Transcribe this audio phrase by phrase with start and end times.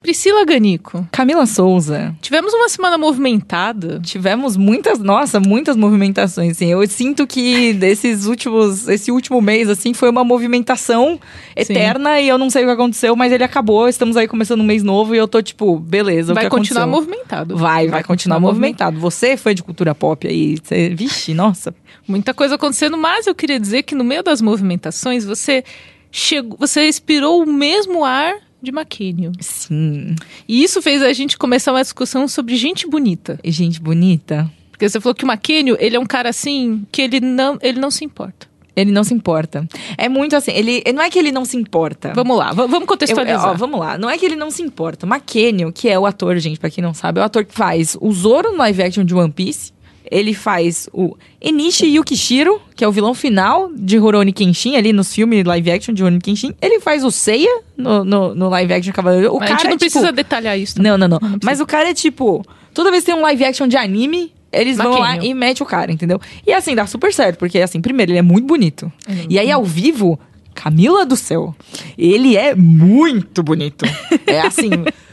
[0.00, 1.04] Priscila Ganico.
[1.10, 2.14] Camila Souza.
[2.22, 4.00] Tivemos uma semana movimentada.
[4.00, 6.66] Tivemos muitas, nossa, muitas movimentações, assim.
[6.66, 11.18] Eu sinto que desses últimos, esse último mês, assim, foi uma movimentação
[11.56, 12.22] eterna Sim.
[12.22, 13.88] e eu não sei o que aconteceu, mas ele acabou.
[13.88, 16.84] Estamos aí começando um mês novo e eu tô tipo, beleza, vai o que continuar
[16.84, 17.10] aconteceu?
[17.10, 17.56] movimentado.
[17.56, 19.00] Vai, vai, vai continuar, continuar movimentado.
[19.00, 21.74] Você foi de cultura pop aí, você, vixe, nossa.
[22.06, 25.64] Muita coisa acontecendo, mas eu queria dizer que no meio das movimentações, você
[26.12, 29.32] chegou, você expirou o mesmo ar de Maquênio.
[29.40, 30.14] Sim.
[30.46, 33.38] E isso fez a gente começar uma discussão sobre gente bonita.
[33.42, 34.50] E gente bonita?
[34.70, 37.80] Porque você falou que o Maquênio, ele é um cara assim, que ele não, ele
[37.80, 38.46] não se importa.
[38.76, 39.66] Ele não se importa.
[39.96, 42.12] É muito assim, ele não é que ele não se importa.
[42.14, 43.46] Vamos lá, vamos contextualizar.
[43.46, 45.04] Eu, ó, vamos lá, não é que ele não se importa.
[45.04, 47.96] McKenny, que é o ator, gente, para quem não sabe, é o ator que faz
[48.00, 49.72] o Zoro no live action de One Piece.
[50.10, 55.12] Ele faz o Enishi Yukishiro, que é o vilão final de Rurouni Kenshin, ali nos
[55.14, 56.54] filmes live action de Rurouni Kenshin.
[56.60, 59.34] Ele faz o Seiya no, no, no live action Cavaleiro.
[59.34, 60.16] O Mas cara a gente não é, precisa tipo...
[60.16, 60.80] detalhar isso.
[60.80, 61.18] Não, não, não.
[61.20, 62.44] não Mas o cara é tipo...
[62.72, 65.66] Toda vez que tem um live action de anime, eles vão lá e metem o
[65.66, 66.20] cara, entendeu?
[66.46, 68.90] E assim, dá super certo, porque assim, primeiro, ele é muito bonito.
[69.06, 70.18] É e aí, ao vivo,
[70.54, 71.54] Camila do céu,
[71.96, 73.84] ele é muito bonito.
[74.26, 74.70] é assim,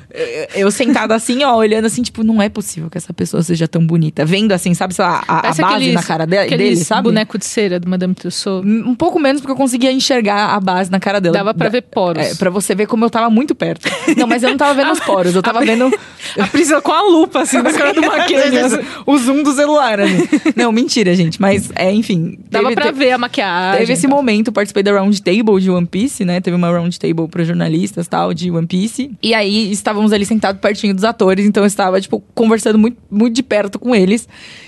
[0.55, 3.85] eu sentada assim, ó, olhando assim, tipo, não é possível que essa pessoa seja tão
[3.85, 4.25] bonita.
[4.25, 7.03] Vendo assim, sabe, sei lá, a, a base aqueles, na cara de, dele, sabe?
[7.03, 8.69] boneco de cera do Madame Tussauds.
[8.69, 11.38] Um pouco menos, porque eu conseguia enxergar a base na cara dela.
[11.38, 12.23] Dava pra ver poros.
[12.23, 13.89] É, pra você ver como eu tava muito perto.
[14.17, 15.91] Não, mas eu não tava vendo os poros, eu tava vendo...
[16.39, 18.59] A Priscila com a lupa, assim, na cara do maquiagem.
[18.59, 20.27] Assim, o zoom do celular, assim.
[20.55, 22.39] Não, mentira, gente, mas, é, enfim...
[22.50, 23.79] Dava teve, pra ver a maquiagem.
[23.79, 24.09] Teve esse tá.
[24.09, 26.41] momento, participei da Round Table de One Piece, né?
[26.41, 29.11] Teve uma Round Table pra jornalistas, tal, de One Piece.
[29.22, 29.72] E aí,
[30.06, 33.80] estávamos ali sentados pertinho dos atores, então eu estava, tipo, conversando muito, muito de perto
[33.80, 34.28] com eles.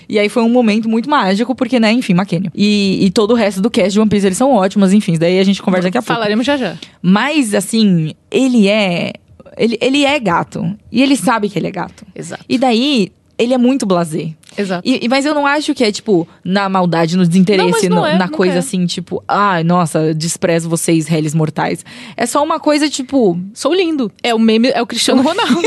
[0.10, 2.52] E aí foi um momento muito mágico, porque, né, enfim, Maquênio.
[2.56, 5.40] E, e todo o resto do cast de One Piece, eles são ótimos, enfim, daí
[5.40, 6.14] a gente conversa daqui a pouco.
[6.14, 6.76] Falaremos já já.
[7.02, 9.14] Mas, assim, ele é.
[9.58, 10.76] Ele, ele é gato.
[10.92, 12.06] E ele sabe que ele é gato.
[12.16, 12.44] Exato.
[12.48, 14.30] E daí, ele é muito blasé.
[14.58, 14.82] Exato.
[14.84, 18.08] E, mas eu não acho que é, tipo, na maldade, no desinteresse, não, não no,
[18.08, 18.58] é, na coisa é.
[18.60, 21.86] assim, tipo, ai, ah, nossa, desprezo vocês, réis mortais.
[22.16, 23.40] É só uma coisa, tipo.
[23.54, 24.12] Sou lindo.
[24.24, 25.62] É o meme, é o Cristiano Ronaldo.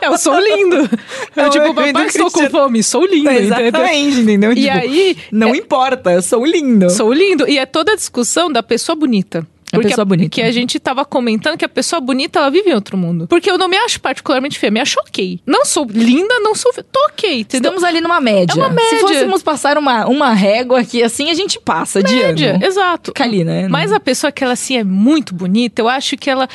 [0.00, 0.88] é o sou lindo.
[1.36, 3.28] É, é tipo, papai, estou com fome, sou lindo.
[3.28, 4.52] É, exatamente, entendeu?
[4.52, 5.16] E tipo, aí.
[5.32, 5.56] Não é...
[5.56, 6.88] importa, eu sou lindo.
[6.90, 7.48] Sou lindo.
[7.48, 9.46] E é toda a discussão da pessoa bonita.
[9.70, 10.30] Porque a pessoa bonita.
[10.30, 13.26] Que a gente tava comentando que a pessoa bonita, ela vive em outro mundo.
[13.28, 15.40] Porque eu não me acho particularmente feia, me acho ok.
[15.46, 16.86] Não sou linda, não sou feia.
[16.90, 17.70] Tô ok, entendeu?
[17.70, 18.52] Estamos ali numa média.
[18.52, 18.90] É uma média.
[18.90, 22.64] Se fôssemos passar uma, uma régua aqui assim, a gente passa média, de ano.
[22.64, 23.10] exato.
[23.10, 23.68] Fica ali, né?
[23.68, 26.48] Mas a pessoa que ela assim é muito bonita, eu acho que ela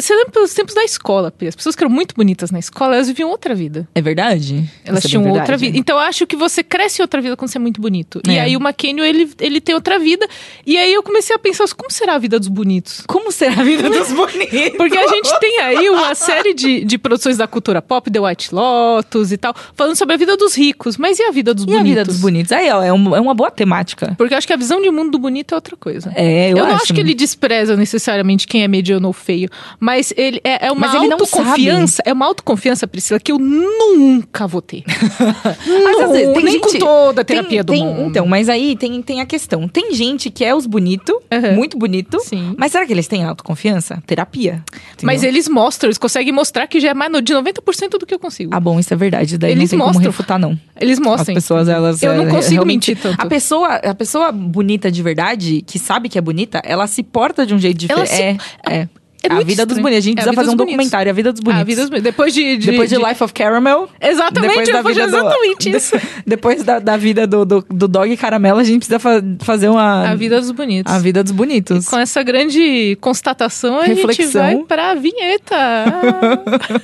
[0.00, 3.08] você lembra pelos tempos da escola, As pessoas que eram muito bonitas na escola, elas
[3.08, 3.88] viviam outra vida.
[3.94, 4.68] É verdade?
[4.84, 5.76] Elas tinham é outra vida.
[5.76, 8.20] Então eu acho que você cresce em outra vida quando você é muito bonito.
[8.26, 8.32] É.
[8.32, 10.26] E aí o McKenny, ele, ele tem outra vida.
[10.66, 13.02] E aí eu comecei a pensar, como será a vida dos bonitos?
[13.06, 14.76] Como será a vida dos bonitos?
[14.76, 18.54] Porque a gente tem aí uma série de, de produções da cultura pop, The White
[18.54, 20.96] Lotus e tal, falando sobre a vida dos ricos.
[20.96, 21.80] Mas e a vida dos e bonitos?
[21.80, 22.52] a vida dos bonitos?
[22.52, 24.14] Aí, ó, é, um, é uma boa temática.
[24.16, 26.12] Porque eu acho que a visão de mundo do bonito é outra coisa.
[26.14, 26.84] É, eu, eu não acho.
[26.84, 30.86] acho que ele despreza necessariamente quem é mediano ou feio, mas ele é, é uma
[30.86, 34.82] Mas ele autoconfiança, é uma autoconfiança, Priscila, que eu nunca vou ter.
[35.84, 38.08] mas às vezes tem nem gente, com toda a terapia tem, do tem, mundo.
[38.10, 39.66] Então, mas aí tem, tem a questão.
[39.68, 41.54] Tem gente que é os bonito, Uhum.
[41.54, 42.54] muito bonito, Sim.
[42.58, 44.02] mas será que eles têm autoconfiança?
[44.06, 44.62] Terapia.
[45.02, 45.30] Mas entendeu?
[45.34, 48.50] eles mostram, eles conseguem mostrar que já é mais de 90% do que eu consigo.
[48.54, 49.36] Ah, bom, isso é verdade.
[49.38, 50.10] Daí Eles não tem como mostram.
[50.10, 50.58] refutar, não.
[50.80, 51.34] Eles As mostram.
[51.34, 52.02] pessoas, elas.
[52.02, 53.20] Eu não é, consigo mentir tanto.
[53.20, 57.44] A pessoa, a pessoa bonita de verdade, que sabe que é bonita, ela se porta
[57.46, 58.42] de um jeito Ela diferente.
[58.42, 58.88] se- É, é.
[59.22, 59.82] É a muito vida dos estranho.
[59.82, 59.98] bonitos.
[59.98, 60.76] A gente É a precisa vida fazer dos um bonitos.
[60.76, 61.60] documentário, a vida dos bonitos.
[61.60, 63.88] Ah, vidas, depois de, de- depois de, Life of Caramel.
[64.00, 65.96] Exatamente, depois da de vida do- exatamente de- isso.
[66.26, 70.08] Depois da, da vida do, do, do Dog Caramelo, a gente precisa fa- fazer uma.
[70.10, 70.92] A vida dos bonitos.
[70.92, 71.86] a vida dos bonitos.
[71.86, 74.42] Com essa grande constatação, a gente Reflexão.
[74.42, 75.56] vai pra vinheta.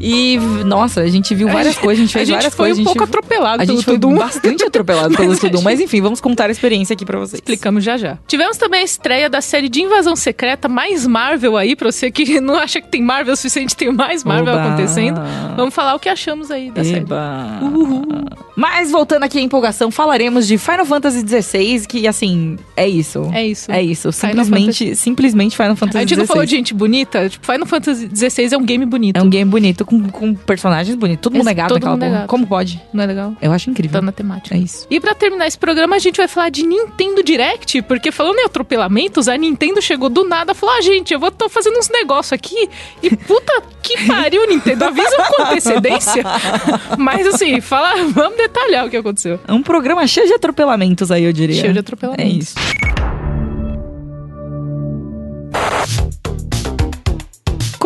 [0.00, 2.78] E, nossa, a gente viu várias coisas, a gente fez a gente várias foi coisas.
[2.78, 4.16] um a gente, pouco atropelado a gente foi Tudum.
[4.16, 5.62] bastante atropelado pelo a Tudum.
[5.62, 7.34] Mas enfim, vamos contar a experiência aqui pra vocês.
[7.34, 8.18] Explicamos já já.
[8.26, 12.40] Tivemos também a estreia da série de Invasão Secreta, mais Marvel aí, pra você que
[12.40, 14.64] não acha que tem Marvel o suficiente, tem mais Marvel Oba.
[14.64, 15.20] acontecendo.
[15.56, 17.00] Vamos falar o que achamos aí da série.
[17.00, 17.58] Eba.
[17.62, 18.06] Uhul.
[18.56, 23.30] Mas voltando aqui à empolgação, falaremos de Final Fantasy XVI, que assim, é isso.
[23.32, 23.72] É isso.
[23.72, 24.12] É isso.
[24.12, 26.04] Simplesmente, Final simplesmente Final Fantasy XVI.
[26.04, 27.28] A gente não falou de gente bonita?
[27.28, 29.16] Tipo, Final Fantasy XVI é um game bonito.
[29.16, 31.22] É um game bonito, com, com personagens bonitos.
[31.22, 32.24] Todo mundo é gato todo mundo é.
[32.28, 32.80] Como pode?
[32.92, 33.34] Não é legal?
[33.42, 34.00] Eu acho incrível.
[34.00, 34.54] Tá na temática.
[34.54, 34.86] É isso.
[34.88, 38.44] E pra terminar esse programa, a gente vai falar de Nintendo Direct, porque falando em
[38.44, 41.88] atropelamentos, a Nintendo chegou do nada e falou: ah, gente, eu vou tô fazendo uns
[41.88, 42.68] negócios aqui
[43.02, 44.84] e puta que pariu, Nintendo.
[44.84, 46.22] Avisa com antecedência.
[46.96, 49.40] Mas assim, fala, vamos detalhar o que aconteceu.
[49.48, 51.60] É um programa cheio de atropelamentos aí, eu diria.
[51.60, 52.24] Cheio de atropelamentos.
[52.24, 52.54] É isso.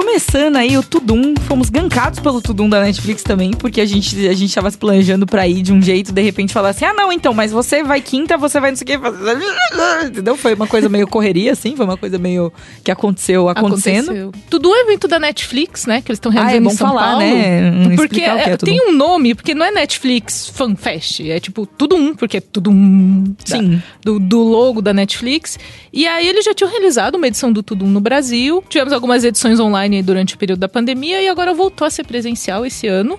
[0.05, 4.35] Começando aí o Tudum, fomos gankados pelo Tudum da Netflix também, porque a gente, a
[4.35, 7.11] gente tava se planejando pra ir de um jeito, de repente falar assim, ah não,
[7.11, 10.37] então, mas você vai quinta, você vai não sei o que, entendeu?
[10.37, 12.53] Foi uma coisa meio correria, assim, foi uma coisa meio
[12.85, 14.11] que aconteceu acontecendo.
[14.11, 14.33] Aconteceu.
[14.51, 16.89] Tudum é evento da Netflix, né, que eles estão realizando ah, é bom em São
[16.89, 17.25] falar, Paulo.
[17.25, 17.97] né?
[17.97, 22.15] porque é, é tem um nome, porque não é Netflix Fan Fest, é tipo Tudum,
[22.15, 23.83] porque é Tudum Sim.
[24.03, 25.59] do, do logo da Netflix.
[25.91, 29.59] E aí eles já tinham realizado uma edição do Tudum no Brasil, tivemos algumas edições
[29.59, 33.19] online durante durante o período da pandemia e agora voltou a ser presencial esse ano.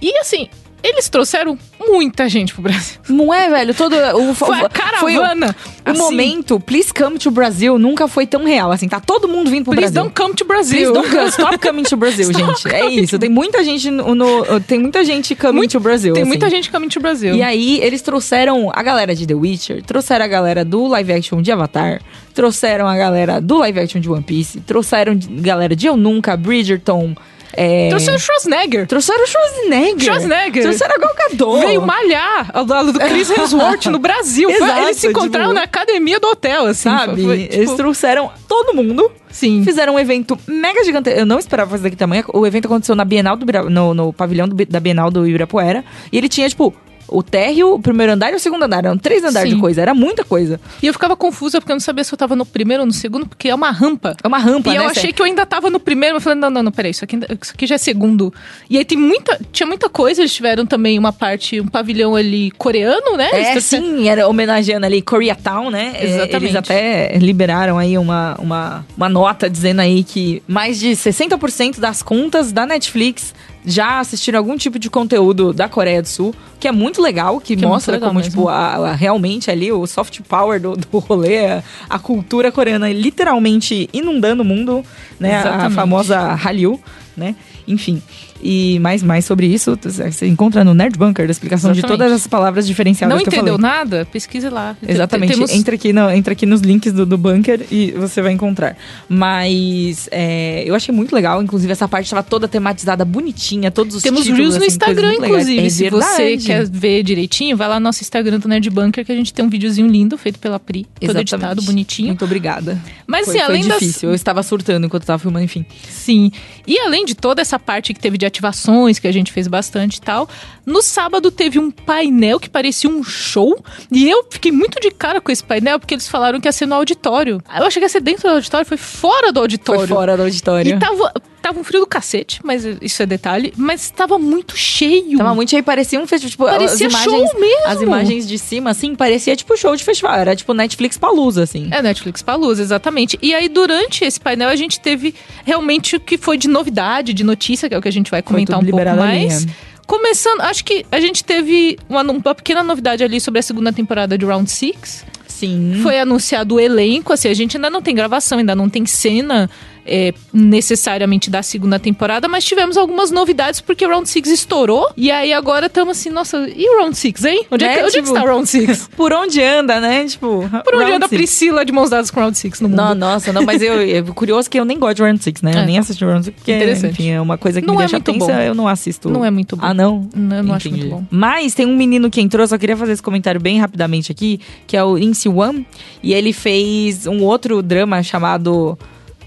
[0.00, 0.48] E assim,
[0.82, 3.00] eles trouxeram muita gente pro Brasil.
[3.08, 3.74] Não é, velho?
[3.74, 5.54] Todo o foi a caravana.
[5.54, 8.72] Foi o, assim, momento, please come to Brasil nunca foi tão real.
[8.72, 10.10] Assim, tá todo mundo vindo pro please Brasil.
[10.10, 10.92] Please don't come to Brasil.
[10.92, 12.68] Please don't come, stop coming to Brasil, gente.
[12.68, 13.18] É isso.
[13.18, 16.14] Tem muita gente no, no, tem muita gente coming Muito, to Brasil.
[16.14, 16.28] Tem assim.
[16.28, 17.34] muita gente coming to Brasil.
[17.34, 21.42] E aí eles trouxeram a galera de The Witcher, trouxeram a galera do live action
[21.42, 22.00] de Avatar,
[22.34, 27.14] trouxeram a galera do live action de One Piece, trouxeram galera de Eu Nunca, Bridgerton,
[27.52, 27.88] é...
[27.90, 28.86] Trouxeram o Schwarzenegger.
[28.86, 30.00] Trouxeram o Schwarzenegger.
[30.00, 30.62] Schwarzenegger.
[30.62, 31.66] Trouxeram a Gal Gadot.
[31.66, 34.50] Veio malhar ao lado do Chris Hemsworth no Brasil.
[34.50, 36.88] Exato, Eles se encontraram tipo, na academia do hotel, assim.
[36.88, 37.22] Sabe?
[37.22, 37.54] Foi, tipo...
[37.54, 39.10] Eles trouxeram todo mundo.
[39.30, 39.62] Sim.
[39.64, 41.10] Fizeram um evento mega gigante.
[41.10, 42.24] Eu não esperava fazer daqui tamanho.
[42.32, 45.84] O evento aconteceu na Bienal do no, no pavilhão do, da Bienal do Ibirapuera.
[46.10, 46.74] E ele tinha, tipo,
[47.08, 48.84] o térreo, o primeiro andar e o segundo andar.
[48.84, 49.56] Eram três andares Sim.
[49.56, 50.60] de coisa, era muita coisa.
[50.82, 52.92] E eu ficava confusa porque eu não sabia se eu tava no primeiro ou no
[52.92, 54.16] segundo, porque é uma rampa.
[54.22, 54.78] É uma rampa, e né?
[54.78, 57.04] eu achei que eu ainda tava no primeiro, mas falei, não, não, não, peraí, isso
[57.04, 58.32] aqui, isso aqui já é segundo.
[58.68, 62.50] E aí tem muita, tinha muita coisa, eles tiveram também uma parte, um pavilhão ali
[62.52, 63.28] coreano, né?
[63.32, 65.92] É, sim, era homenageando ali Koreatown, né?
[65.94, 66.44] É, Exatamente.
[66.44, 72.02] Eles até liberaram aí uma, uma, uma nota dizendo aí que mais de 60% das
[72.02, 76.72] contas da Netflix já assistiram algum tipo de conteúdo da Coreia do Sul, que é
[76.72, 78.30] muito legal, que, que é mostra legal como, mesmo.
[78.30, 82.90] tipo, a, a, realmente ali o soft power do, do rolê, a, a cultura coreana
[82.92, 84.84] literalmente inundando o mundo,
[85.18, 85.40] né?
[85.40, 85.66] Exatamente.
[85.66, 86.80] A famosa Hallyu,
[87.16, 87.36] né?
[87.66, 88.02] Enfim.
[88.42, 91.92] E mais, mais sobre isso, você encontra no Nerd Bunker, a explicação Exatamente.
[91.92, 94.04] de todas as palavras diferenciadas Não entendeu nada?
[94.10, 94.76] Pesquise lá.
[94.86, 95.34] Exatamente.
[95.34, 95.52] Temos...
[95.52, 98.76] Entra, aqui no, entra aqui nos links do, do bunker e você vai encontrar.
[99.08, 101.40] Mas é, eu achei muito legal.
[101.40, 105.14] Inclusive, essa parte estava toda tematizada, bonitinha, todos os Temos títulos, reels no assim, Instagram,
[105.14, 105.66] inclusive.
[105.66, 109.12] É se você quer ver direitinho, vai lá no nosso Instagram do Nerd Bunker, que
[109.12, 110.84] a gente tem um videozinho lindo feito pela Pri.
[110.84, 111.34] Todo Exatamente.
[111.34, 112.08] editado, bonitinho.
[112.08, 112.80] Muito obrigada.
[113.06, 114.08] Mas, foi, assim, além foi difícil.
[114.08, 114.10] Das...
[114.10, 115.64] Eu estava surtando enquanto estava filmando, enfim.
[115.88, 116.32] Sim.
[116.66, 119.96] E além de toda essa parte que teve de ativações, que a gente fez bastante
[119.96, 120.28] e tal.
[120.64, 123.62] No sábado teve um painel que parecia um show.
[123.90, 126.66] E eu fiquei muito de cara com esse painel, porque eles falaram que ia ser
[126.66, 127.42] no auditório.
[127.56, 129.80] Eu achei que ia ser dentro do auditório, foi fora do auditório.
[129.80, 130.74] Foi fora do auditório.
[130.74, 131.12] E tava,
[131.42, 133.52] tava um frio do cacete, mas isso é detalhe.
[133.56, 135.18] Mas tava muito cheio.
[135.18, 136.30] Tava muito cheio, parecia um festival.
[136.30, 137.66] Tipo, parecia as imagens, show mesmo.
[137.66, 140.14] As imagens de cima, assim, parecia tipo show de festival.
[140.14, 141.68] Era tipo Netflix Palusa, assim.
[141.72, 143.18] É, Netflix Palusa, exatamente.
[143.20, 147.24] E aí, durante esse painel, a gente teve realmente o que foi de novidade, de
[147.24, 149.46] notícia, que é o que a gente vai comentar um pouco mais.
[149.84, 154.16] Começando, acho que a gente teve uma, uma pequena novidade ali sobre a segunda temporada
[154.16, 155.04] de Round Six.
[155.26, 155.80] Sim.
[155.82, 159.50] Foi anunciado o elenco, assim, a gente ainda não tem gravação, ainda não tem cena
[159.86, 164.90] é, necessariamente da segunda temporada, mas tivemos algumas novidades porque o Round 6 estourou.
[164.96, 167.46] E aí agora estamos assim, nossa, e o Round 6, hein?
[167.50, 168.88] Onde é, é que, onde tipo, é que tipo, está o Round 6?
[168.96, 170.04] Por onde anda, né?
[170.04, 172.78] Tipo, por onde anda a Priscila de mãos dadas com o Round 6 no mundo?
[172.78, 175.52] Não, nossa, não, mas eu, é curioso que eu nem gosto de Round 6, né?
[175.54, 175.58] É.
[175.60, 177.86] Eu nem assisti o Round 6 porque, enfim, é uma coisa que não me é
[177.86, 178.32] deixa tensa, bom.
[178.32, 179.08] eu não assisto.
[179.10, 179.64] Não é muito bom.
[179.64, 180.08] Ah, não?
[180.14, 181.04] Não, eu não acho muito bom.
[181.10, 184.76] Mas tem um menino que entrou, só queria fazer esse comentário bem rapidamente aqui, que
[184.76, 185.66] é o Incy One,
[186.02, 188.78] e ele fez um outro drama chamado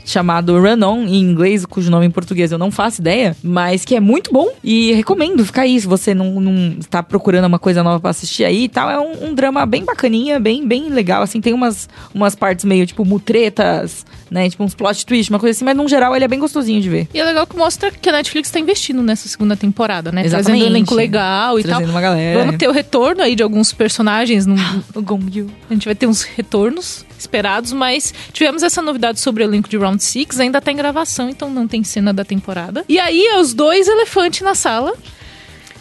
[0.06, 3.96] chamado Run On, em inglês, cujo nome em português eu não faço ideia, mas que
[3.96, 7.84] é muito bom e recomendo ficar aí se você não, não está procurando uma coisa
[7.84, 8.90] nova para assistir aí e tal.
[8.90, 12.86] É um, um, drama bem bacaninha, bem, bem legal, assim, tem umas, umas partes meio,
[12.86, 16.28] tipo, mutretas, né, tipo uns plot twist, uma coisa assim, mas no geral ele é
[16.28, 17.08] bem gostosinho de ver.
[17.14, 20.26] E é legal que mostra que a Netflix está investindo nessa segunda temporada, né?
[20.26, 20.46] Exatamente.
[20.46, 21.92] Trazendo um elenco legal e Trazendo tal.
[21.92, 22.40] uma galera.
[22.40, 24.56] Vamos ter o retorno aí de alguns personagens no,
[24.94, 25.50] no Gongyu.
[25.70, 29.78] A gente vai ter uns retornos esperados, mas tivemos essa novidade sobre o elenco de
[29.78, 32.86] Round 6, ainda tá em gravação, então não tem cena da temporada.
[32.88, 34.94] E aí, é os dois elefantes na sala.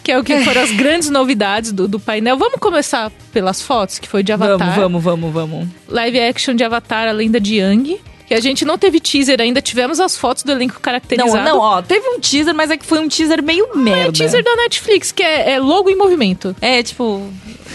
[0.03, 2.37] que é o que foram as grandes novidades do, do painel.
[2.37, 4.75] Vamos começar pelas fotos, que foi de Avatar.
[4.75, 5.67] Vamos, vamos, vamos, vamos.
[5.87, 7.99] Live action de Avatar, a lenda de Yang.
[8.27, 11.37] Que a gente não teve teaser ainda, tivemos as fotos do elenco caracterizado.
[11.37, 14.09] Não, não, ó, teve um teaser, mas é que foi um teaser meio ah, merda.
[14.09, 16.55] É teaser da Netflix, que é, é logo em movimento.
[16.59, 17.21] É, tipo,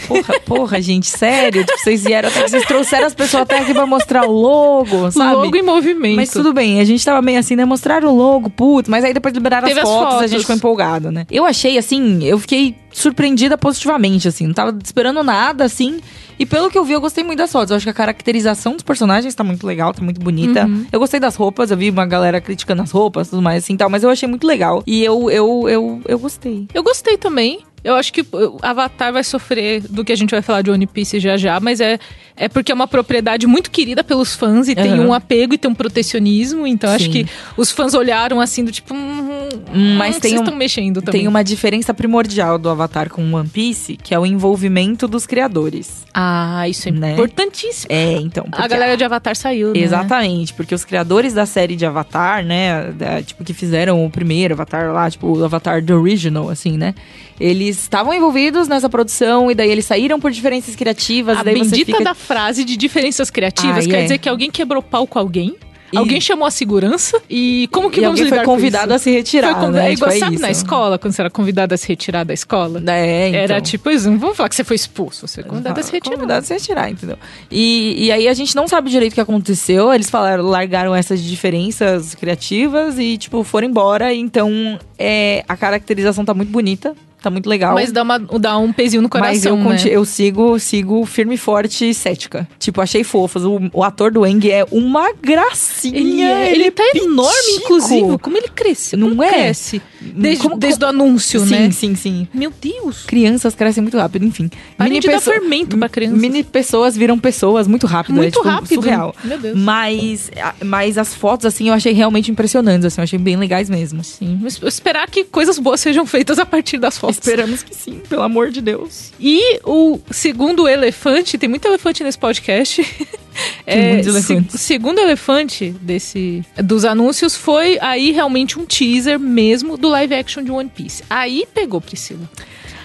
[0.07, 1.65] Porra, porra, gente, sério?
[1.65, 5.35] Tipo, vocês vieram até vocês trouxeram as pessoas até aqui pra mostrar o logo, sabe?
[5.35, 6.17] Logo em movimento.
[6.17, 7.65] Mas tudo bem, a gente tava meio assim, né?
[7.65, 10.57] Mostraram o logo, putz, mas aí depois liberaram as fotos, as fotos, a gente ficou
[10.57, 11.27] empolgado, né?
[11.31, 14.47] Eu achei, assim, eu fiquei surpreendida positivamente, assim.
[14.47, 16.01] Não tava esperando nada, assim.
[16.39, 17.71] E pelo que eu vi, eu gostei muito das fotos.
[17.71, 20.67] Eu acho que a caracterização dos personagens tá muito legal, tá muito bonita.
[20.67, 20.87] Uhum.
[20.91, 23.91] Eu gostei das roupas, eu vi uma galera criticando as roupas tudo mais, assim, tal.
[23.91, 24.83] Mas eu achei muito legal.
[24.87, 26.67] E eu, eu, eu, eu gostei.
[26.73, 27.61] Eu gostei também.
[27.83, 28.25] Eu acho que
[28.61, 31.81] Avatar vai sofrer do que a gente vai falar de One Piece já já, mas
[31.81, 31.99] é,
[32.37, 34.77] é porque é uma propriedade muito querida pelos fãs e uhum.
[34.77, 36.67] tem um apego e tem um protecionismo.
[36.67, 36.97] Então Sim.
[36.97, 38.95] acho que os fãs olharam assim do tipo.
[38.95, 41.21] Hum, hum mas hum, tem um, estão mexendo também.
[41.23, 46.05] Tem uma diferença primordial do Avatar com One Piece, que é o envolvimento dos criadores.
[46.13, 47.13] Ah, isso é né?
[47.13, 47.87] importantíssimo.
[47.91, 48.47] É, então.
[48.53, 49.81] A galera de Avatar saiu, né?
[49.81, 54.55] Exatamente, porque os criadores da série de Avatar, né, da, tipo, que fizeram o primeiro
[54.55, 56.95] Avatar lá, tipo, o Avatar The Original, assim, né?
[57.39, 61.39] Eles estavam envolvidos nessa produção e daí eles saíram por diferenças criativas.
[61.39, 62.05] A bendita fica...
[62.05, 64.03] da frase de diferenças criativas quer é.
[64.03, 65.57] dizer que alguém quebrou pau com alguém.
[65.93, 65.99] E...
[65.99, 69.11] Alguém chamou a segurança e como que e vamos alguém lidar foi convidado a se
[69.11, 69.89] retirar, foi, né?
[69.89, 72.33] É igual, tipo, é sabe na escola, quando você era convidado a se retirar da
[72.33, 72.81] escola?
[72.87, 73.41] É, então.
[73.41, 76.15] Era tipo, vamos falar que você foi expulso, você foi convidado a se retirar.
[76.15, 77.19] Convidado a se retirar, entendeu?
[77.51, 81.21] E, e aí a gente não sabe direito o que aconteceu, eles falaram, largaram essas
[81.21, 87.49] diferenças criativas e, tipo, foram embora, então é, a caracterização tá muito bonita, tá muito
[87.49, 87.75] legal.
[87.75, 89.97] Mas dá, uma, dá um pezinho no coração, Mas eu, né?
[89.97, 92.49] eu sigo, sigo firme, forte e cética.
[92.59, 93.45] Tipo, achei fofos.
[93.45, 95.99] O, o ator do Eng é uma gracinha.
[95.99, 98.19] Ele, é, ele, ele tá enorme, inclusive.
[98.19, 98.97] Como ele cresce?
[98.97, 99.31] Não Como é?
[99.31, 99.83] Cresce.
[100.01, 101.71] Desde, como, desde o anúncio, sim, né?
[101.71, 102.29] Sim, sim, sim.
[102.33, 103.05] Meu Deus.
[103.05, 104.51] Crianças crescem muito rápido, enfim.
[104.77, 106.19] Parem mini de dar fermento pra crianças.
[106.19, 108.17] Mini pessoas viram pessoas muito rápido.
[108.17, 108.83] Muito é, tipo, rápido.
[108.83, 109.15] Surreal.
[109.23, 109.59] Meu Deus.
[109.59, 110.31] Mas,
[110.65, 113.01] mas as fotos, assim, eu achei realmente impressionantes, assim.
[113.01, 114.03] Eu achei bem legais mesmo.
[114.03, 114.41] Sim.
[114.63, 117.10] Esperar que coisas boas sejam feitas a partir das fotos.
[117.11, 119.13] Esperamos que sim pelo amor de Deus.
[119.19, 122.83] E o segundo elefante, tem muito elefante nesse podcast.
[123.65, 124.61] Tem é, muitos elefantes.
[124.61, 130.43] Se, segundo elefante desse dos anúncios foi aí realmente um teaser mesmo do live action
[130.43, 131.05] de One Piece.
[131.09, 132.29] Aí pegou Priscila.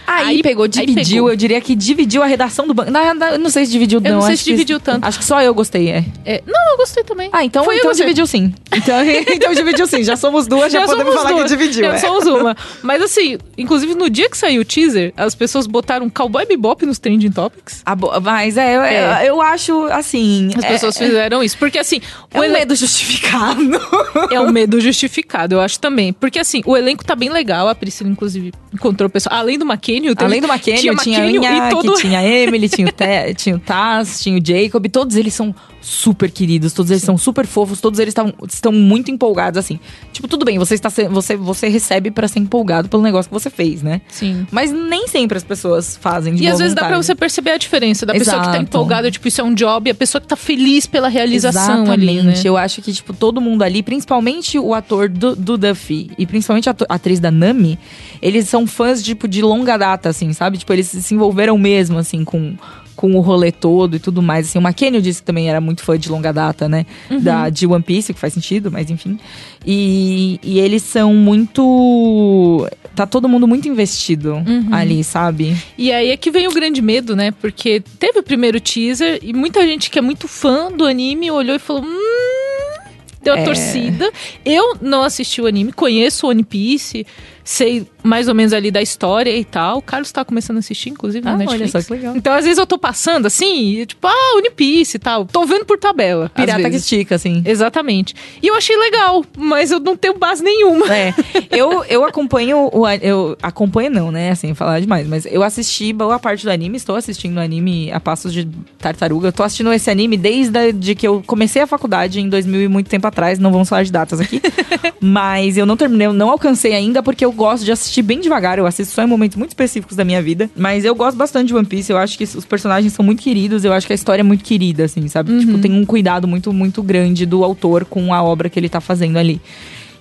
[0.08, 0.98] Aí, aí pegou, dividiu.
[0.98, 1.30] Aí pegou.
[1.30, 2.92] Eu diria que dividiu a redação do banco.
[2.92, 4.10] Não, sei se dividiu, não.
[4.10, 5.06] Eu não sei se dividiu tanto.
[5.06, 6.06] Acho que só eu gostei, é.
[6.26, 6.44] é.
[6.46, 7.30] Não, eu gostei também.
[7.32, 8.54] Ah, então, Foi então dividiu sim.
[8.74, 8.96] Então,
[9.34, 10.04] então dividiu sim.
[10.04, 11.44] Já somos duas, já, já podemos falar duas.
[11.44, 11.86] que dividiu.
[11.86, 11.98] Já é.
[11.98, 12.56] somos uma.
[12.84, 17.00] Mas assim, inclusive no dia que saiu o teaser, as pessoas botaram Cowboy Bebop nos
[17.00, 17.82] Trending Topics.
[17.86, 19.22] Ah, mas é, é.
[19.22, 20.50] Eu, eu, acho, assim...
[20.56, 21.58] As é, pessoas fizeram isso.
[21.58, 22.02] Porque assim...
[22.34, 23.62] É o um medo justificado.
[24.32, 26.14] é um medo justificado, eu acho também.
[26.14, 27.68] Porque assim, o elenco tá bem legal.
[27.68, 29.36] A Priscila, inclusive, encontrou o pessoal.
[29.36, 29.66] Além do
[30.02, 30.26] McKenny...
[30.26, 31.94] Além do McKenny, tinha, tinha a Inha, todo...
[31.96, 34.86] tinha a Emily, tinha o, Te, tinha o Taz, tinha o Jacob.
[34.90, 35.54] Todos eles são
[35.86, 37.06] super queridos, todos eles Sim.
[37.08, 39.80] são super fofos, todos eles tão, estão muito empolgados, assim.
[40.12, 43.52] Tipo, tudo bem, você está você, você recebe para ser empolgado pelo negócio que você
[43.52, 44.02] fez, né?
[44.08, 44.48] Sim.
[44.50, 46.90] Mas nem sempre as pessoas fazem de E às vezes vontade.
[46.90, 48.38] dá pra você perceber a diferença da Exato.
[48.38, 50.88] pessoa que tá empolgada, tipo, isso é um job, e a pessoa que tá feliz
[50.88, 52.10] pela realização Exatamente.
[52.10, 52.34] ali, né?
[52.44, 56.68] Eu acho que, tipo, todo mundo ali, principalmente o ator do, do Duffy e principalmente
[56.68, 57.78] a atriz da Nami,
[58.24, 60.58] eles são fãs, tipo, de longa data, assim, sabe?
[60.58, 62.56] Tipo, eles se envolveram mesmo, assim, com
[62.96, 64.48] com o rolê todo e tudo mais.
[64.48, 66.86] Assim, o McKenny disse que também era muito fã de longa data, né?
[67.10, 67.20] Uhum.
[67.20, 69.20] Da, de One Piece, que faz sentido, mas enfim.
[69.66, 72.68] E, e eles são muito.
[72.96, 74.70] Tá todo mundo muito investido uhum.
[74.72, 75.56] ali, sabe?
[75.78, 77.32] E aí é que vem o grande medo, né?
[77.32, 81.56] Porque teve o primeiro teaser e muita gente que é muito fã do anime olhou
[81.56, 81.84] e falou.
[81.84, 82.80] Hum,
[83.22, 83.44] deu a é...
[83.44, 84.10] torcida.
[84.46, 87.06] Eu não assisti o anime, conheço o One Piece
[87.46, 89.78] sei mais ou menos ali da história e tal.
[89.78, 91.76] O Carlos tá começando a assistir, inclusive, ah, na Netflix.
[91.76, 92.18] Olha só que legal.
[92.18, 95.26] Então, às vezes, eu tô passando assim, e, tipo, ah, One Piece e tal.
[95.26, 96.30] Tô vendo por tabela.
[96.30, 97.44] Pirata que estica, assim.
[97.46, 98.16] Exatamente.
[98.42, 100.92] E eu achei legal, mas eu não tenho base nenhuma.
[100.94, 101.14] É.
[101.52, 102.88] eu, eu acompanho o.
[103.02, 104.32] Eu acompanho, não, né?
[104.32, 105.08] Assim, falar demais.
[105.08, 108.48] Mas eu assisti boa parte do anime, estou assistindo o anime a passos de
[108.80, 109.28] tartaruga.
[109.28, 112.68] Eu tô assistindo esse anime desde de que eu comecei a faculdade em 2000 e
[112.68, 113.38] muito tempo atrás.
[113.38, 114.42] Não vamos falar de datas aqui.
[115.00, 118.58] mas eu não terminei, eu não alcancei ainda porque eu gosto de assistir bem devagar,
[118.58, 120.50] eu assisto só em momentos muito específicos da minha vida.
[120.56, 123.64] Mas eu gosto bastante de One Piece, eu acho que os personagens são muito queridos,
[123.64, 125.32] eu acho que a história é muito querida, assim, sabe?
[125.32, 125.40] Uhum.
[125.40, 128.82] Tipo, tem um cuidado muito, muito grande do autor com a obra que ele tá
[128.82, 129.42] fazendo ali.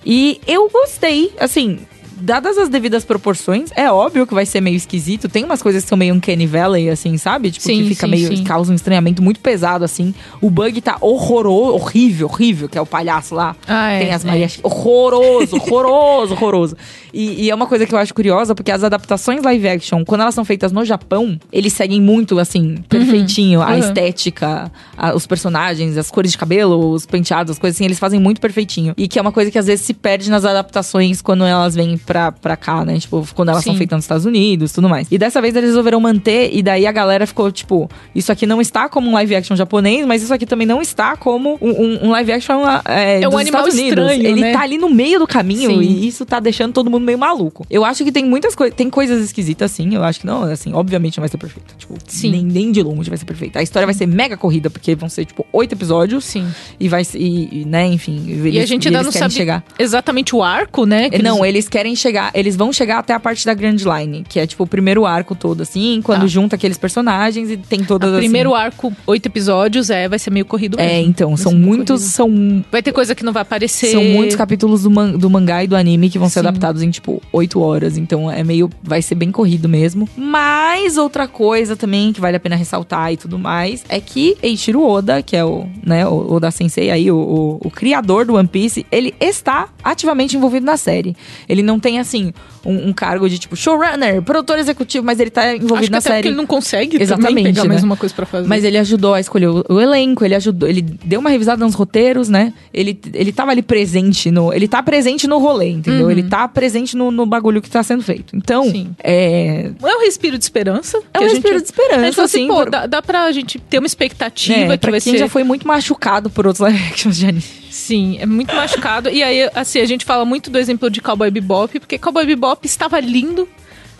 [0.05, 1.79] E eu gostei, assim,
[2.15, 5.27] dadas as devidas proporções, é óbvio que vai ser meio esquisito.
[5.27, 7.51] Tem umas coisas que são meio uncanny valley, assim, sabe?
[7.51, 8.27] Tipo, sim, que fica sim, meio...
[8.27, 8.43] Sim.
[8.43, 10.13] Causa um estranhamento muito pesado, assim.
[10.41, 13.55] O bug tá horroroso, horrível, horrível, que é o palhaço lá.
[13.67, 14.59] Ah, é, Tem as Marias...
[14.63, 14.67] É.
[14.67, 16.77] Horroroso, horroroso, horroroso.
[17.13, 20.21] E, e, é uma coisa que eu acho curiosa, porque as adaptações live action, quando
[20.21, 23.59] elas são feitas no Japão, eles seguem muito, assim, perfeitinho.
[23.59, 23.65] Uhum.
[23.65, 23.79] A uhum.
[23.79, 28.19] estética, a, os personagens, as cores de cabelo, os penteados, as coisas assim, eles fazem
[28.19, 28.93] muito perfeitinho.
[28.97, 31.97] E que é uma coisa que às vezes se perde nas adaptações quando elas vêm
[32.05, 32.97] pra, pra cá, né?
[32.99, 33.71] Tipo, quando elas Sim.
[33.71, 35.07] são feitas nos Estados Unidos tudo mais.
[35.09, 38.61] E dessa vez eles resolveram manter, e daí a galera ficou, tipo, isso aqui não
[38.61, 42.05] está como um live action japonês, mas isso aqui também não está como um, um,
[42.07, 44.11] um live action é, é um animal Estados Unidos.
[44.11, 44.53] Estranho, Ele né?
[44.53, 45.81] tá ali no meio do caminho sim.
[45.81, 47.65] e isso tá deixando todo mundo meio maluco.
[47.69, 49.95] Eu acho que tem muitas coisas, tem coisas esquisitas, sim.
[49.95, 51.75] Eu acho que não, assim, obviamente não vai ser perfeito.
[51.77, 52.31] Tipo, sim.
[52.31, 53.57] Nem, nem de longe vai ser perfeito.
[53.57, 56.25] A história vai ser mega corrida, porque vão ser, tipo, oito episódios.
[56.25, 56.47] Sim.
[56.79, 58.23] E vai e, e né, enfim.
[58.27, 59.63] Eles, e a gente ainda não sabe chegar.
[59.79, 61.09] exatamente o arco, né?
[61.21, 61.65] não, eles...
[61.65, 61.69] eles...
[61.69, 64.67] querem chegar, eles vão chegar até a parte da Grand Line, que é, tipo, o
[64.67, 66.27] primeiro arco todo, assim, quando tá.
[66.27, 68.65] junta aqueles personagens e tem todas o primeiro assim...
[68.65, 70.97] arco, oito episódios, é, vai ser meio corrido é, mesmo.
[70.97, 72.11] É, então, são muitos, corrido.
[72.11, 72.65] são...
[72.71, 73.87] Vai ter coisa que não vai aparecer.
[73.87, 76.47] São muitos capítulos do, man, do mangá e do anime que vão ser Sim.
[76.47, 77.97] adaptados em, tipo, oito horas.
[77.97, 78.69] Então é meio.
[78.81, 80.07] Vai ser bem corrido mesmo.
[80.15, 84.85] Mas outra coisa também que vale a pena ressaltar e tudo mais é que Eiichiro
[84.85, 88.47] Oda, que é o, né, o Oda Sensei aí, o, o, o criador do One
[88.47, 91.15] Piece, ele está ativamente envolvido na série.
[91.47, 92.33] Ele não tem, assim,
[92.65, 96.15] um, um, cargo de tipo showrunner, produtor executivo, mas ele tá envolvido Acho na série.
[96.15, 97.69] Porque ele não consegue Exatamente, pegar né?
[97.69, 98.47] mais uma coisa para fazer.
[98.47, 101.75] Mas ele ajudou a escolher o, o, elenco, ele ajudou, ele deu uma revisada nos
[101.75, 102.53] roteiros, né?
[102.73, 104.51] Ele, ele tava ali presente no.
[104.51, 106.05] Ele tá presente no rolê, entendeu?
[106.05, 106.11] Uhum.
[106.11, 108.35] Ele tá presente no, no bagulho que tá sendo feito.
[108.35, 108.95] Então, Sim.
[109.03, 109.69] é.
[109.83, 110.99] É um respiro de esperança.
[111.13, 112.45] É um respiro gente, de esperança, assim.
[112.45, 112.71] assim pô, por...
[112.71, 115.19] dá, dá pra gente ter uma expectativa é, que vai quem ser.
[115.19, 117.64] já foi muito machucado por outros live actions de anime.
[117.75, 119.09] Sim, é muito machucado.
[119.09, 122.65] e aí, assim, a gente fala muito do exemplo de Cowboy Bebop, porque Cowboy Bebop
[122.65, 123.49] estava lindo.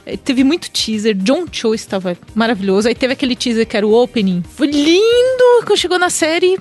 [0.06, 2.88] É, teve muito teaser, John Cho estava maravilhoso.
[2.88, 4.44] Aí teve aquele teaser que era o opening.
[4.56, 5.66] Foi lindo!
[5.66, 6.58] Quando chegou na série,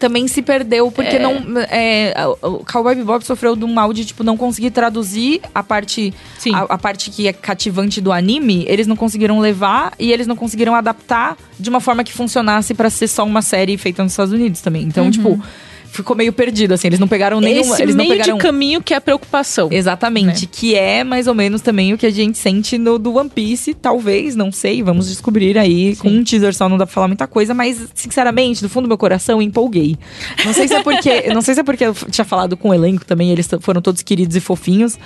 [0.00, 1.18] também se perdeu porque é.
[1.20, 1.36] não
[1.70, 2.12] é,
[2.42, 6.12] o Cowboy Bebop sofreu de um mal de tipo não conseguir traduzir a parte
[6.52, 10.34] a, a, parte que é cativante do anime eles não conseguiram levar e eles não
[10.34, 14.32] conseguiram adaptar de uma forma que funcionasse para ser só uma série feita nos Estados
[14.32, 15.10] Unidos também então uhum.
[15.10, 15.42] tipo
[15.90, 16.88] ficou meio perdido, assim.
[16.88, 17.74] Eles não pegaram nenhuma.
[17.74, 18.38] Esse eles meio não pegaram...
[18.38, 19.68] de caminho que é a preocupação.
[19.70, 20.42] Exatamente.
[20.42, 20.48] Né?
[20.50, 23.74] Que é mais ou menos também o que a gente sente no do One Piece,
[23.74, 24.82] talvez, não sei.
[24.82, 25.94] Vamos descobrir aí.
[25.94, 26.00] Sim.
[26.00, 28.88] Com um teaser só não dá pra falar muita coisa, mas, sinceramente, do fundo do
[28.88, 29.96] meu coração, empolguei.
[30.44, 31.28] Não sei se é porque.
[31.34, 34.02] não sei se é porque eu tinha falado com o elenco também, eles foram todos
[34.02, 34.98] queridos e fofinhos.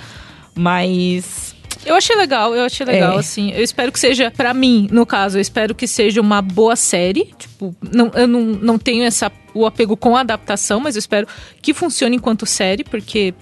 [0.57, 1.54] Mas
[1.85, 3.19] eu achei legal, eu achei legal, é.
[3.19, 3.51] assim.
[3.51, 7.33] Eu espero que seja, para mim, no caso, eu espero que seja uma boa série.
[7.37, 11.27] Tipo, não, eu não, não tenho essa, o apego com a adaptação, mas eu espero
[11.61, 13.33] que funcione enquanto série, porque